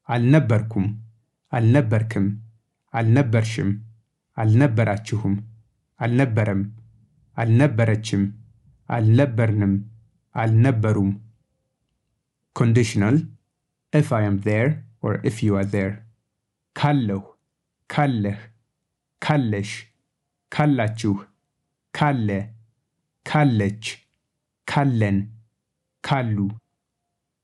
አልነበርኩም 0.10 0.88
አልነበርክም 1.54 2.28
አልነበርሽም፣ 2.94 3.70
አልነበራችሁም፣ 4.38 5.36
አልነበረም፣ 6.00 6.62
አልነበረችም፣ 7.38 8.24
አልነበርንም፣ 8.90 9.74
አልነበሩም። 10.36 11.12
ኮንዲሽናል 12.56 13.18
ኢፍ 13.94 14.10
አይ 14.14 14.26
አም 14.26 14.38
ዜር 14.46 14.68
ኦር 15.04 15.16
ኢፍ 15.26 15.38
ዩ 15.44 15.56
አር 15.58 15.68
ዜር። 15.74 15.92
ካለሁ፣ 16.76 17.22
ካለህ፣ 17.90 18.40
ካለሽ፣ 19.22 19.72
ካላችሁ፣ 20.52 21.14
ካለ፣ 21.94 22.30
ካለች፣ 23.26 23.84
ካለን፣ 24.68 25.18
ካሉ። 26.04 26.38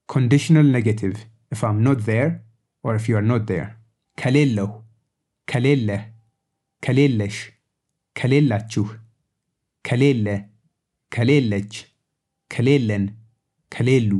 ኮንዲሽናል 0.09 0.67
ኔጌቲቭ 0.75 1.15
ኢፍ 1.51 1.61
አም 1.63 1.77
ኖት 1.85 1.99
ዜር 2.07 2.29
ኦር 2.83 2.95
ኢፍ 2.95 3.05
ዩ 3.09 3.15
አር 3.15 3.25
ኖት 3.25 3.43
ዜር። 3.49 3.67
ከሌለሁ 4.17 4.69
ከሌለህ 5.48 6.02
ከሌለሽ 6.82 7.36
ከሌላችሁ 8.16 8.86
ከሌለ 9.84 10.26
ከሌለች 11.12 11.72
ከሌለን 12.50 13.04
ከሌሉ 13.72 14.10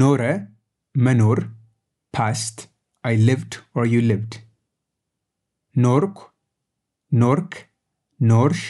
ኖረ 0.00 0.22
መኖር 0.94 1.38
past 2.14 2.56
I 3.04 3.14
lived 3.28 3.54
or 3.74 3.84
you 3.92 4.00
lived 4.10 4.34
ኖርኩ 5.76 6.16
ኖርክ 7.12 7.52
ኖርሽ 8.20 8.62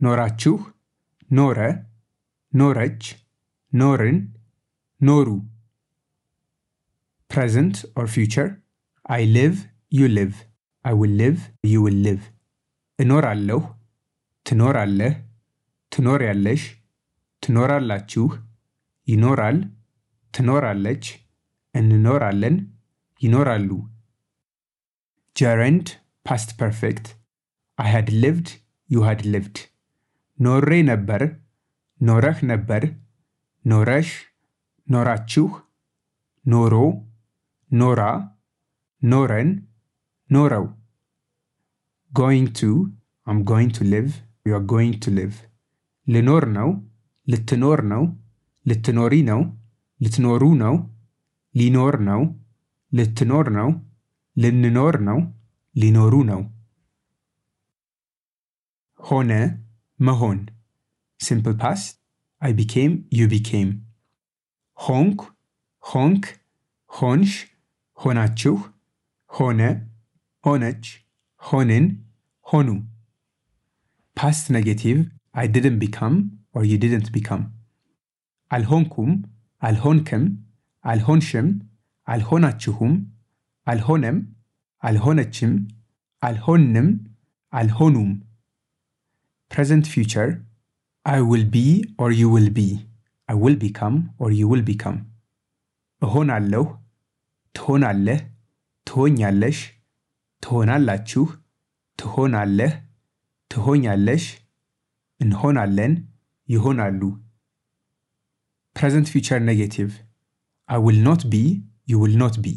ኖራችሁ 0.00 0.56
ኖረ 1.30 1.58
ኖረች 2.52 3.02
ኖርን 3.72 4.18
ኖሩ 5.00 5.28
present 7.30 7.76
or 7.96 8.06
future 8.16 8.48
I 9.10 9.24
live 9.24 9.56
you 9.90 10.08
live 10.08 10.34
I 10.84 10.92
will 11.00 11.14
live 11.22 11.40
you 11.72 11.80
will 11.84 12.00
live 12.08 12.24
እኖራለሁ 12.98 13.58
ትኖራለህ 14.46 15.14
ትኖሪያለሽ 15.92 16.62
ትኖራላችሁ 17.42 18.24
ይኖራል 19.12 19.58
ትኖራለች 20.34 21.04
እንኖራለን 21.80 22.56
ይኖራሉ 23.24 23.70
gerund 25.36 25.86
past 26.28 26.50
perfect 26.62 27.06
I 27.78 27.88
had 27.94 28.08
lived 28.24 28.48
you 28.94 29.02
had 29.08 29.20
lived 29.34 29.58
ኖሬ 30.46 30.70
ነበር 30.92 31.22
ኖረህ 32.00 32.38
ነበር 32.52 32.82
ኖረሽ 33.64 34.08
ኖራችሁ 34.94 35.46
ኖሮ 36.44 36.74
ኖራ 37.70 38.00
ኖረን 39.02 39.50
ኖረው 40.30 40.66
going 42.12 42.48
to 42.60 42.68
I'm 43.26 43.40
going 43.52 43.70
to 43.78 43.84
live 43.94 44.10
you 44.46 44.52
are 44.58 44.66
going 44.74 44.94
to 45.04 45.10
live 45.18 45.36
ልኖር 46.06 46.44
ነው 46.58 46.68
ልትኖር 47.26 47.80
ነው 47.92 48.02
ልትኖሪ 48.66 49.14
ነው 49.30 49.40
ልትኖሩ 50.00 50.42
ነው 50.64 50.74
ሊኖር 51.54 51.96
ነው 52.10 52.20
ልትኖር 52.92 53.46
ነው 53.58 53.68
ልንኖር 54.36 54.96
ነው 55.08 55.18
ሊኖሩ 55.74 56.14
ነው 56.32 56.42
ሆነ 59.00 59.32
መሆን 60.00 60.38
simple 61.20 61.56
past 61.62 61.86
I 62.42 62.52
became 62.60 62.94
you 63.18 63.26
became 63.36 63.70
ሆንኩ 64.78 65.20
ሆንክ 65.82 66.24
ሆንሽ 66.90 67.32
ሆናችሁ 67.98 68.54
hone, 69.37 69.87
honech, 70.45 70.87
honin, 71.37 71.85
honu. 72.49 72.83
Past 74.15 74.49
negative, 74.49 75.05
I 75.33 75.47
didn't 75.47 75.79
become 75.79 76.39
or 76.53 76.65
you 76.65 76.77
didn't 76.77 77.11
become. 77.11 77.53
Alhonkum, 78.51 79.23
alhonkem, 79.63 80.37
alhonshem, 80.85 81.61
alhonachuhum, 82.07 83.05
alhonem, 83.67 84.17
alhonachim, 84.83 85.67
alhonnem, 86.21 86.87
alhonum. 87.53 88.21
Present 89.49 89.87
future, 89.87 90.43
I 91.05 91.21
will 91.21 91.45
be 91.45 91.85
or 91.97 92.11
you 92.11 92.29
will 92.29 92.49
be. 92.49 92.85
I 93.29 93.35
will 93.35 93.55
become 93.55 94.11
or 94.19 94.31
you 94.31 94.47
will 94.47 94.61
become. 94.61 95.05
هون 96.03 96.29
علو 96.29 96.77
تهون 97.53 97.83
عليه 97.83 98.30
ትሆኛለሽ፣ 98.91 99.57
ትሆናላችሁ፣ 100.43 101.21
ትሆናለህ፣ 101.99 102.71
ትሆኛለሽ፣ 103.51 104.23
እንሆናለን፣ 105.19 105.93
ይሆናሉ። 106.49 107.01
ፕሬዘንት 108.75 109.07
ፊውቸር 109.13 109.39
ኔጌቲቭ። 109.41 109.91
አይ 110.69 110.79
ዊል 110.85 110.99
ኖት 111.03 111.23
ቢ 111.31 111.41
ዩ 111.87 112.01
ዊል 112.03 112.15
ኖት 112.17 112.35
ቢ 112.43 112.55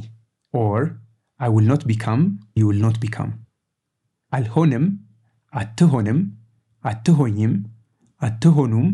ኦር 0.55 0.83
አይ 1.41 1.49
ዊል 1.49 1.67
ኖት 1.67 1.83
ቢካም 1.87 2.21
ዩ 2.59 2.65
ዊል 2.69 2.79
ኖት 2.83 2.99
ቢካም። 2.99 3.31
አልሆንም፣ 4.33 4.85
አትሆንም፣ 5.53 6.19
አትሆኝም፣ 6.85 7.55
አትሆኑም፣ 8.23 8.89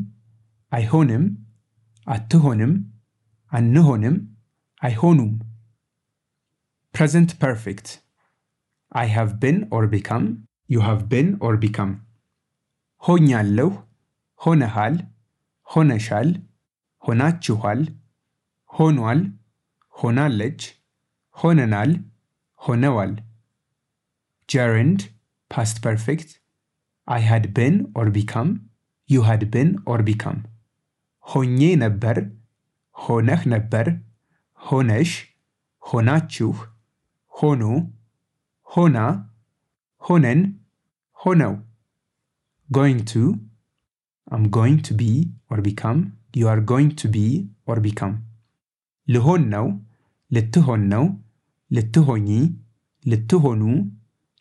አይሆንም፣ 0.72 1.24
አትሆንም፣ 2.06 2.72
አንሆንም፣ 3.52 4.16
አይሆኑም። 4.82 5.32
ፕሬዘንት 6.94 7.30
ፐርፌክት 7.42 7.88
አይ 8.92 9.08
ሃቭ 9.16 9.30
ብን 9.42 9.56
ኦር 9.76 9.84
ቢካም 9.92 10.24
ዩ 10.70 10.78
ሃቭ 10.86 11.00
ብን 11.12 11.28
ኦር 11.46 11.56
ቢካም 11.62 11.90
ሆኛለሁ 13.02 13.68
ሆነሃል 14.40 14.96
ሆነሻል 15.68 16.28
ሆናችኋል 17.02 17.80
ሆኗል 18.70 19.20
ሆናለች 19.94 20.60
ሆነናል 21.36 21.90
ሆነዋል። 22.60 23.12
ጀረንድ 24.48 25.00
ፓስት 25.50 25.76
ፐርፌክት 25.84 26.30
አይ 27.08 27.22
ሃድ 27.30 27.46
ብን 27.56 27.76
ኦር 28.00 28.08
ቢካም 28.16 28.48
ዩ 29.08 29.22
ሃድ 29.28 29.42
ብን 29.54 29.68
ኦር 29.92 30.02
ቢካም 30.08 30.38
ሆኜ 31.24 31.60
ነበር 31.84 32.18
ሆነህ 32.96 33.42
ነበር 33.54 33.86
ሆነሽ 34.60 35.10
ሆናችሁ። 35.82 36.50
Hono, 37.40 37.90
Hona, 38.74 39.30
Honen, 40.06 40.58
Hono. 41.24 41.62
Going 42.70 43.04
to, 43.06 43.40
I'm 44.30 44.50
going 44.50 44.82
to 44.82 44.92
be 44.92 45.30
or 45.48 45.62
become, 45.62 46.18
you 46.34 46.48
are 46.48 46.60
going 46.60 46.94
to 46.96 47.08
be 47.08 47.48
or 47.66 47.80
become. 47.80 48.26
لهنو, 49.08 49.80
لتهنو, 50.30 51.16
لتهني, 51.70 52.54
لتهنو, 53.06 53.86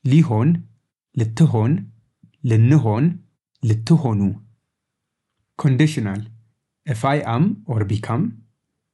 لهن, 0.06 0.64
لتهن, 1.18 1.86
لنهن, 2.44 3.20
لتهنو. 3.64 4.36
Conditional. 5.58 6.22
If 6.86 7.06
I 7.06 7.20
am 7.20 7.64
or 7.66 7.86
become, 7.86 8.44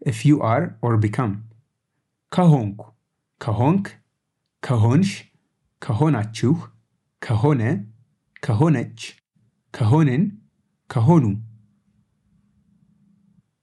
if 0.05 0.25
you 0.25 0.41
are 0.41 0.77
or 0.81 0.97
become. 0.97 1.49
كهونكو 2.31 2.94
ከሆንክ 3.40 3.86
ከሆንሽ 4.62 5.10
ከሆናችሁ 5.82 6.54
ከሆነ 7.22 7.62
ከሆነች 8.46 9.00
ከሆንን 9.74 10.22
ከሆኑ 10.90 11.24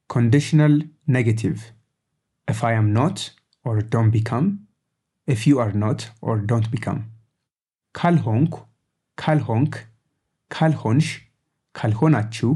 conditional 0.10 0.74
negative 1.08 1.60
if 2.48 2.64
I 2.64 2.74
am 2.82 2.88
not 2.94 3.18
or 3.66 3.76
don't 3.94 4.12
become 4.12 4.48
if 5.28 5.40
you 5.48 5.56
are 5.64 5.74
not 5.86 6.00
or 6.22 6.36
don't 6.52 6.70
become 6.76 7.00
ካልሆንኩ 7.96 8.54
ካልሆንክ 9.18 9.74
ካልሆንሽ 10.52 11.08
ካልሆናችሁ 11.76 12.52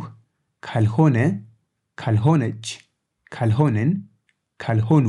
ካልሆነ 0.63 1.17
ካልሆነች 1.97 2.65
ካልሆንን 3.35 3.89
ካልሆኑ 4.59 5.05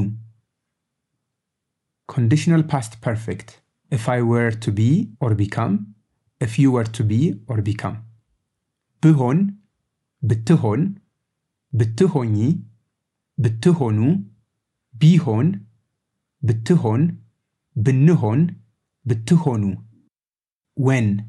Conditional 2.08 2.64
past 2.64 3.02
perfect. 3.02 3.62
If 3.92 4.10
I 4.10 4.22
were 4.22 4.52
to 4.52 4.72
be 4.72 5.12
or 5.20 5.36
become. 5.36 5.96
If 6.40 6.58
you 6.60 6.72
were 6.72 6.86
to 6.98 7.04
be 7.04 7.40
or 7.48 7.62
become. 7.62 7.98
بهن 9.04 9.56
بتهن 10.22 10.96
بتهني 11.74 12.64
بتهنوا 13.38 14.16
bihon, 14.98 15.60
بتهن 16.42 17.18
بنهن 17.76 18.56
بتهنوا 19.06 19.76
when 20.76 21.26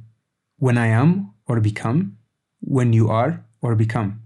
when 0.59 0.79
I 0.79 0.87
am 0.87 1.35
or 1.47 1.61
become 1.61 2.17
when 2.61 2.93
you 2.93 3.11
are 3.11 3.45
or 3.61 3.75
become 3.75 4.23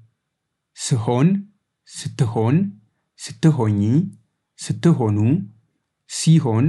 sehon, 0.75 1.47
ستهون 1.85 2.79
ستهني 3.17 4.11
ستهنوا 4.57 5.41
ሲሆን 6.18 6.66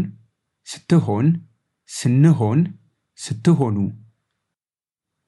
ስትሆን 0.73 1.27
ስንሆን 1.99 2.61
ስትሆኑ 3.25 3.77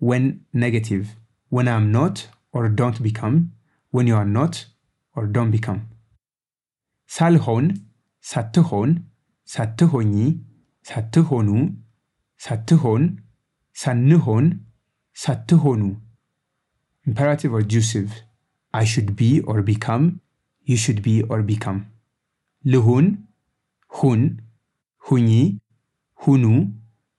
when 0.00 0.24
negative 0.64 1.06
when 1.54 1.66
I'm 1.68 1.86
not 1.98 2.16
or 2.52 2.62
don't 2.80 2.98
become 3.08 3.36
when 3.94 4.06
you 4.10 4.16
are 4.20 4.30
not 4.38 4.54
or 5.16 5.24
don't 5.36 5.52
become 5.56 5.80
ሳልሆን 7.10 7.66
ሳትሆን 8.30 8.90
ሳትሆኚ 9.52 10.14
ሳትሆኑ 10.88 11.48
ሳትሆን 12.44 13.02
ሳንሆን 13.82 14.46
ሳትሆኑ 15.22 15.82
imperative 17.06 17.52
or 17.58 17.62
jussive 17.74 18.10
I 18.74 18.84
should 18.92 19.10
be 19.20 19.30
or 19.48 19.58
become 19.72 20.04
you 20.66 20.76
should 20.82 21.00
be 21.08 21.16
or 21.30 21.40
become 21.52 21.80
ልሁን 22.64 23.06
hun, 23.99 24.41
huni, 25.07 25.59
hunu, 26.23 26.73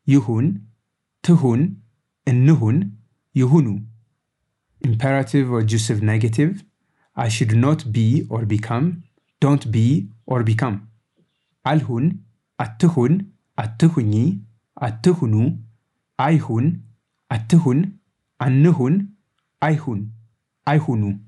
yuhun, 0.07 0.47
tuhun, 1.23 1.77
and 2.27 2.47
nuhun, 2.49 2.93
yuhunu. 3.35 3.83
Imperative 4.83 5.51
or 5.51 5.62
jussive 5.62 6.03
negative, 6.03 6.65
I 7.15 7.29
should 7.29 7.57
not 7.57 7.93
be 7.93 8.27
or 8.29 8.45
become, 8.45 9.05
don't 9.41 9.71
be 9.71 10.09
or 10.27 10.43
become. 10.43 10.89
Alhun, 11.65 12.19
attuhun, 12.61 13.33
atuhuni, 13.59 14.41
attuhunu, 14.81 15.59
aihun, 16.19 16.83
attuhun, 17.31 17.93
annuhun, 18.39 19.09
aihun, 19.62 20.11
aihunu. 20.67 21.19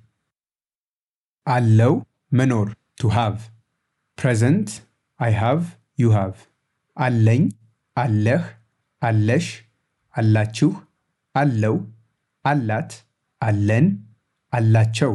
Allow, 1.47 2.07
menor 2.31 2.75
to 3.01 3.09
have. 3.09 3.51
Present, 4.17 4.83
አይ 5.21 5.33
ሃቭ 5.35 5.61
ዩ 5.99 6.09
ሃቭ፣ 6.11 6.35
አለኝ፣ 6.97 7.43
አለህ፣ 7.97 8.45
አለሽ፣ 9.03 9.47
አላችሁ፣ 10.15 10.71
አለው፣ 11.35 11.77
አላት፣ 12.45 12.91
አለን፣ 13.41 13.87
አላቸው። 14.53 15.13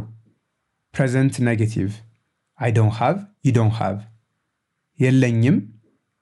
ፕሬዘንት 0.94 1.36
ኔጌቲቭ 1.48 1.92
አይ 2.60 2.72
ዶንት 2.72 2.96
ሃቭ 3.00 3.18
ዩ 3.46 3.52
ዶንት 3.52 3.76
ሃቭ፣ 3.80 3.98
የለኝም፣ 5.00 5.58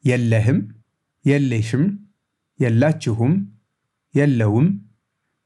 የለህም፣ 0.03 0.59
የለሽም፣ 1.25 1.83
የላችሁም፣ 2.59 3.33
የለውም፣ 4.13 4.67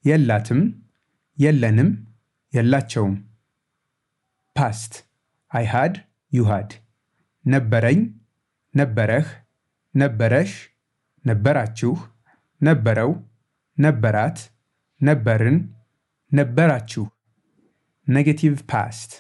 የላትም፣ 0.06 0.62
የለንም፣ 1.38 1.90
የላቸውም። 2.54 3.16
ፓስት 4.56 4.94
አይ 5.52 5.66
ሃድ 5.66 5.96
ዩ 6.32 6.44
ሃድ 6.44 6.72
ነበረኝ 7.46 8.00
ነበረህ፣ 8.76 9.28
ነበረሽ፣ 9.96 10.52
ነበራችሁ፣ 11.26 11.92
ነበረው፣ 12.62 13.12
ነበራት፣ 13.78 14.38
ነበርን፣ 15.02 15.58
ነበራችሁ። 16.32 17.04
ኔጌቲቭ 18.08 18.56
ፓስት 18.72 19.12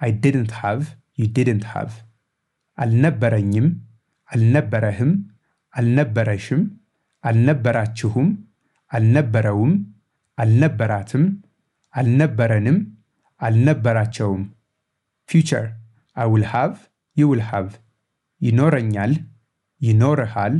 አይ 0.00 0.10
ዲድንት 0.22 0.52
ሃቭ፣ 0.60 0.80
ዩ 1.18 1.26
ዲድንት 1.36 1.64
ሃቭ። 1.72 1.90
አልነበረኝም፣ 2.78 3.66
አልነበረህም፣ 4.30 5.12
አልነበረሽም፣ 5.74 6.62
አልነበራችሁም፣ 7.24 8.28
አልነበረውም፣ 8.90 9.72
አልነበራትም፣ 10.38 11.24
አልነበረንም፣ 11.94 12.78
አልነበራቸውም። 13.40 14.42
ፊውቸር 15.28 15.66
አይ 16.16 16.26
ውል 16.32 16.44
ሃቭ፣ 16.52 16.72
ዩ 17.16 17.28
ውል 17.30 17.42
ሃቭ 17.50 17.68
ይኖረኛል፣ 18.40 19.12
ይኖርሃል፣ 19.80 20.54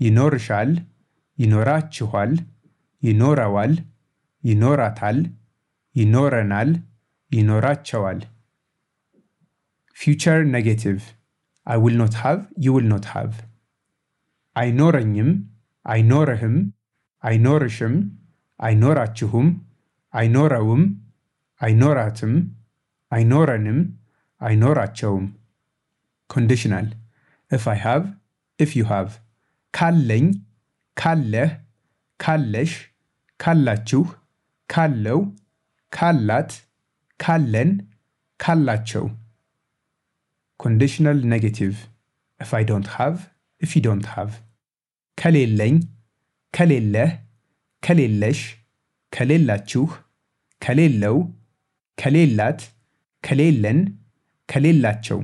ይኖርሻል፣ 0.00 0.70
ይኖራችኋል፣ 1.38 2.32
ይኖረዋል፣ 3.02 3.72
ይኖራታል፣ 4.44 5.18
ይኖረናል፣ 5.94 6.70
ይኖራቸዋል። 7.30 8.20
ፊውቸር 9.96 10.40
ኔጌቲቭ 10.54 11.00
አይ 11.66 11.78
ዊል 11.82 11.94
ኖት 12.00 12.14
ሃቭ፣ 12.22 12.40
ዩ 12.64 12.74
ዊል 12.76 12.86
ኖት 12.88 13.06
ሃቭ። 13.12 13.32
አይኖረኝም፣ 14.56 15.30
አይኖርህም፣ 15.86 16.56
አይኖርሽም፣ 17.22 17.94
አይኖራችሁም፣ 18.60 19.48
አይኖረውም፣ 20.14 20.82
አይኖራትም፣ 21.60 22.34
አይኖረንም፣ 23.12 23.78
አይኖራቸውም። 24.40 25.26
ኮንዲሽናል 26.30 26.86
if 27.57 27.63
I 27.75 27.77
have 27.87 28.05
if 28.63 28.71
you 28.77 28.85
have 28.93 29.11
ካለኝ 29.73 30.25
ካለህ 30.97 31.49
ካለሽ 32.19 32.71
ካላችሁ 33.39 34.03
ካለው 34.69 35.19
ካላት 35.91 36.51
ካለን 37.19 37.71
ካላቸው 38.39 39.05
conditional 40.63 41.17
negative 41.33 41.75
if 42.43 42.49
I 42.59 42.63
don't 42.69 42.89
have 42.97 43.17
if 43.61 43.69
you 43.75 43.81
don't 43.87 44.07
have 44.15 44.31
ከሌለኝ 45.17 45.75
ከሌለህ 46.53 47.09
ከሌለሽ 47.83 48.39
ከሌላችሁ 49.13 49.85
ከሌለው 50.65 51.17
ከሌላት 51.97 52.61
ከሌለን 53.23 53.79
ከሌላቸው 54.49 55.19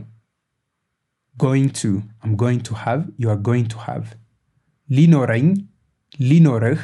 going 1.40 1.70
to, 1.70 2.02
I'm 2.22 2.36
going 2.36 2.60
to 2.68 2.74
have, 2.74 3.08
you 3.16 3.30
are 3.30 3.42
going 3.50 3.66
to 3.68 3.78
have. 3.78 4.14
Linoreng, 4.90 5.68
linorich, 6.18 6.82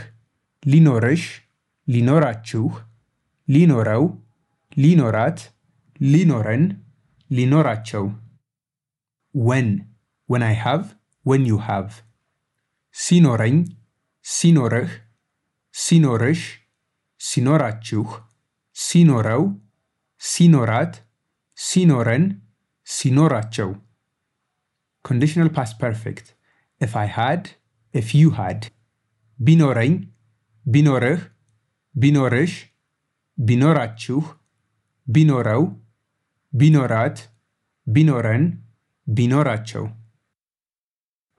linorish, 0.64 1.40
linorachu, 1.87 2.62
linorau, 3.51 4.16
linorat, 4.75 5.51
linoren, 6.01 6.81
linoracho. 7.31 8.19
When, 9.35 9.88
when 10.27 10.42
I 10.42 10.53
have, 10.53 10.97
when 11.23 11.45
you 11.45 11.59
have. 11.59 12.03
Sinoring, 12.95 13.77
sinorich, 14.25 15.01
sinorish, 15.71 16.45
sinorachuch, 17.21 18.23
sinorau, 18.75 19.61
sinorat, 20.19 21.01
sinoren, 21.55 22.40
sinoracho. 22.87 23.86
Conditional 25.07 25.51
past 25.51 25.79
perfect. 25.79 26.35
If 26.81 26.97
I 26.97 27.05
had, 27.05 27.51
if 27.92 28.12
you 28.12 28.31
had. 28.31 28.71
Binorein, 29.40 30.09
binoreh, 30.69 31.21
binoresh, 31.97 32.64
binorachu, 33.40 34.16
binorau, 35.09 35.77
binorat, 36.53 37.29
binoren, 37.88 38.62
binoracho. 39.09 39.92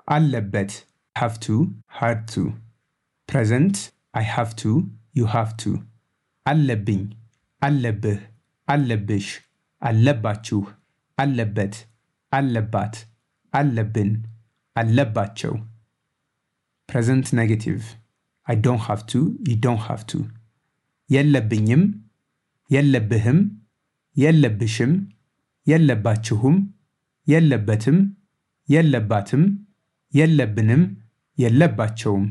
Allebet, 0.10 0.86
have 1.17 1.38
to, 1.41 1.73
had 1.88 2.25
to. 2.30 2.53
Present, 3.27 3.91
I 4.13 4.21
have 4.21 4.56
to, 4.63 4.89
you 5.12 5.25
have 5.25 5.58
to. 5.58 5.84
Allebin, 6.47 7.15
allebih, 7.62 8.21
allebish, 8.69 9.41
allebachu, 9.84 10.73
allebet, 11.19 11.84
allebat. 12.32 13.03
አለብን፣ 13.58 14.12
አለባቸው። 14.76 15.54
ፕሬዘንት 16.89 17.28
ኔጌቲቭ 17.39 17.82
አይ 18.48 18.56
ዶንት 18.65 18.84
ሃቭ 18.88 19.00
ቱ፣ 19.10 19.13
ዩ 19.50 19.56
ዶንት 19.65 19.82
ሃቭ 19.88 20.02
ቱ። 20.10 20.20
የለብኝም፣ 21.10 21.84
የለብህም፣ 22.70 23.39
የለብሽም፣ 24.15 24.93
የለባችሁም፣ 25.67 26.56
የለበትም፣ 27.28 27.98
የለባትም፣ 28.70 29.43
የለብንም፣ 30.13 30.84
የለባቸውም። 31.38 32.26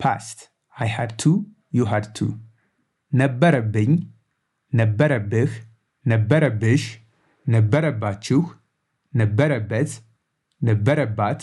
ፓስት 0.00 0.38
አይ 0.76 0.88
ሃድ 0.88 1.10
ቱ፣ 1.20 1.32
ዩ 1.72 1.84
ሃድ 1.90 2.06
ቱ። 2.16 2.28
ነበረብኝ፣ 3.12 3.92
ነበረብህ፣ 4.72 5.52
ነበረብሽ፣ 6.06 6.84
ነበረባችሁ 7.46 8.40
ነበረበት 9.13 9.91
ነበረባት 10.61 11.41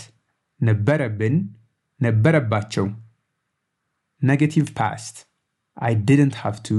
ነበረብን 0.60 1.36
ነበረባቸው 2.00 2.86
negative 4.22 4.68
past 4.78 5.14
I 5.76 5.92
didn't 6.08 6.36
have 6.42 6.58
to 6.68 6.76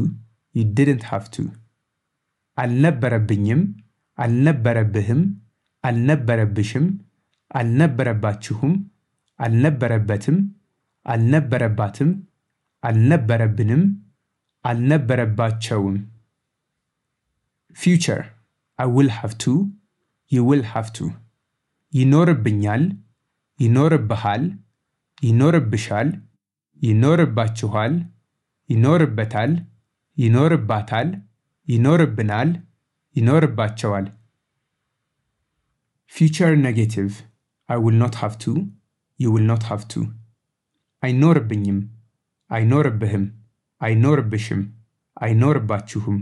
you 0.56 0.66
didn't 0.80 1.04
have 1.12 1.26
to 1.36 1.44
አልነበረብኝም 2.58 3.62
አልነበረብህም 4.18 5.22
አልነበረብሽም 5.84 6.86
አልነበረባችሁም 7.60 8.74
አልነበረበትም 9.40 10.38
አልነበረባትም 11.06 12.12
አልነበረብንም 12.84 13.84
አልነበረባቸውም 14.66 15.98
future 17.84 18.24
I 18.80 18.86
will 18.96 19.12
have 19.20 19.34
to 19.46 19.54
you 20.31 20.43
will 20.45 20.65
have 20.75 20.93
to. 20.99 21.05
ይኖርብኛል 21.93 22.83
ይኖርብሃል 23.59 24.43
ይኖርብሻል 25.23 26.09
ይኖርባችኋል 26.81 27.95
ይኖርበታል 28.69 29.53
ይኖርባታል 30.17 31.09
ይኖርብናል 31.69 32.51
ይኖርባቸዋል። 33.17 34.07
Future 36.13 36.55
negative. 36.57 37.13
I 37.69 37.77
will 37.77 37.99
not 38.05 38.15
have 38.23 38.37
to. 38.45 38.53
You 39.21 39.31
will 39.35 39.49
not 39.53 39.63
have 39.71 39.85
to. 39.95 40.01
አይኖርብኝም 41.03 41.79
አይኖርብህም 42.51 43.25
አይኖርብሽም 43.81 44.63
አይኖርባችሁም 45.17 46.17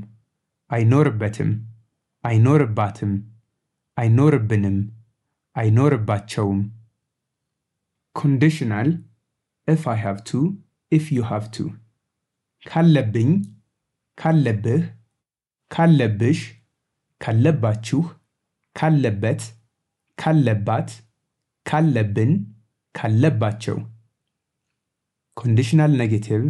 አይኖርበትም 0.71 1.51
አይኖርባትም 2.25 3.13
አይኖርብንም 4.02 4.78
አይኖርባቸውም 5.62 6.60
conditional 8.16 8.88
if 9.74 9.82
I 9.88 9.98
have 10.06 10.20
to 10.32 10.40
if 10.98 11.06
you 11.16 11.24
have 11.32 11.48
to 11.58 11.64
ካለብኝ 12.70 13.30
ካለብህ 14.22 14.84
ካለብሽ 15.76 16.40
ካለባችሁ 17.24 18.02
ካለበት 18.80 19.42
ካለባት 20.22 20.90
ካለብን 21.70 22.32
ካለባቸው 23.00 23.78
conditional 25.42 25.92
negative 26.04 26.46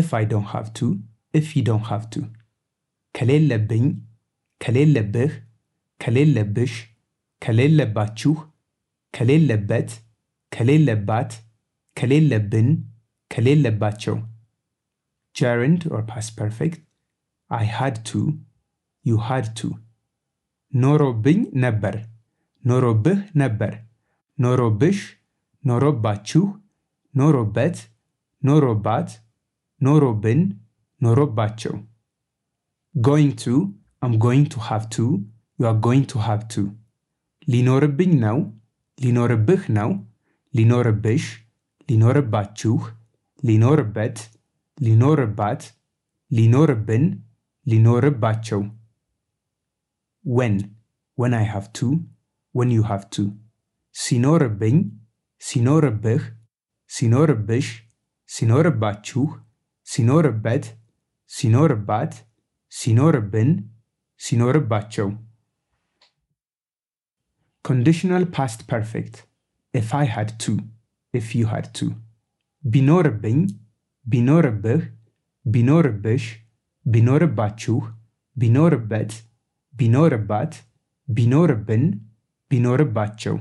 if 0.00 0.08
I 0.20 0.24
don't 0.32 0.50
have 0.54 0.68
to 0.80 0.86
if 1.38 1.46
you 1.56 1.62
don't 1.70 1.86
have 1.92 2.06
to 2.14 2.20
ከሌለብኝ 3.14 3.84
ከሌለብህ 4.64 5.32
ከሌለብሽ 6.01 6.73
ከሌለባችሁ 7.41 8.33
ከሌለበት 9.13 9.89
ከሌለባት 10.51 11.31
ከሌለብን 11.97 12.69
ከሌለባቸው። 13.31 14.15
Gerund 15.35 15.81
or 15.87 16.01
past 16.03 16.37
perfect? 16.37 16.75
I 17.51 17.63
had 17.77 17.95
to. 18.05 18.19
You 19.05 19.17
had 19.29 19.47
to. 19.59 19.67
ኖሮብኝ 20.73 21.39
ነበር። 21.63 21.95
ኖሮብህ 22.65 23.19
ነበር። 23.41 23.73
ኖሮብሽ 24.37 24.99
ኖሮባችሁ 25.63 26.43
ኖሮበት 27.13 27.77
ኖሮባት 28.41 29.09
ኖሮብን 29.81 30.41
ኖሮባቸው። 31.01 31.75
Going 32.95 33.31
to? 33.43 33.53
I'm 34.01 34.15
going 34.17 34.45
to 34.53 34.59
have 34.69 34.85
to 34.97 35.05
you 35.58 35.66
are 35.70 35.80
going 35.86 36.04
to 36.12 36.18
have 36.28 36.44
to 36.54 36.62
ሊኖርብኝ 37.52 38.12
ነው 38.26 38.38
ሊኖርብህ 38.98 39.62
ነው 39.78 39.90
ሊኖርብሽ 40.54 41.24
ሊኖርባችሁ 41.88 42.74
ሊኖርበት 43.42 44.18
ሊኖርባት 44.78 45.62
ሊኖርብን 46.30 47.04
ሊኖርባቸው 47.66 48.60
when 50.24 50.54
when 51.18 51.32
I 51.34 51.44
have 51.54 51.68
to 51.78 51.86
when 52.54 52.70
you 52.76 52.82
have 52.90 53.06
to 53.16 53.22
ሲኖርብኝ 53.94 54.76
ሲኖርብህ 55.40 56.22
ሲኖርብሽ 56.90 57.66
ሲኖርባችሁ 58.28 59.22
ሲኖርበት 59.86 60.64
ሲኖርባት 61.30 62.12
ሲኖርብን 62.72 63.50
ሲኖርባቸው 64.20 65.08
conditional 67.64 68.24
past 68.26 68.60
perfect 68.66 69.14
if 69.74 69.88
I 69.94 70.04
had 70.16 70.30
to 70.44 70.52
if 71.14 71.26
you 71.34 71.46
had 71.46 71.68
to 71.80 71.86
ቢኖርብኝ 72.64 73.38
ቢኖርብህ 74.06 74.82
ቢኖርብሽ 75.46 76.24
ቢኖርባችሁ 76.86 77.76
ቢኖርበት 78.36 79.12
ቢኖርባት 79.74 80.52
ቢኖርብን 81.08 81.84
ቢኖርባቸው 82.50 83.36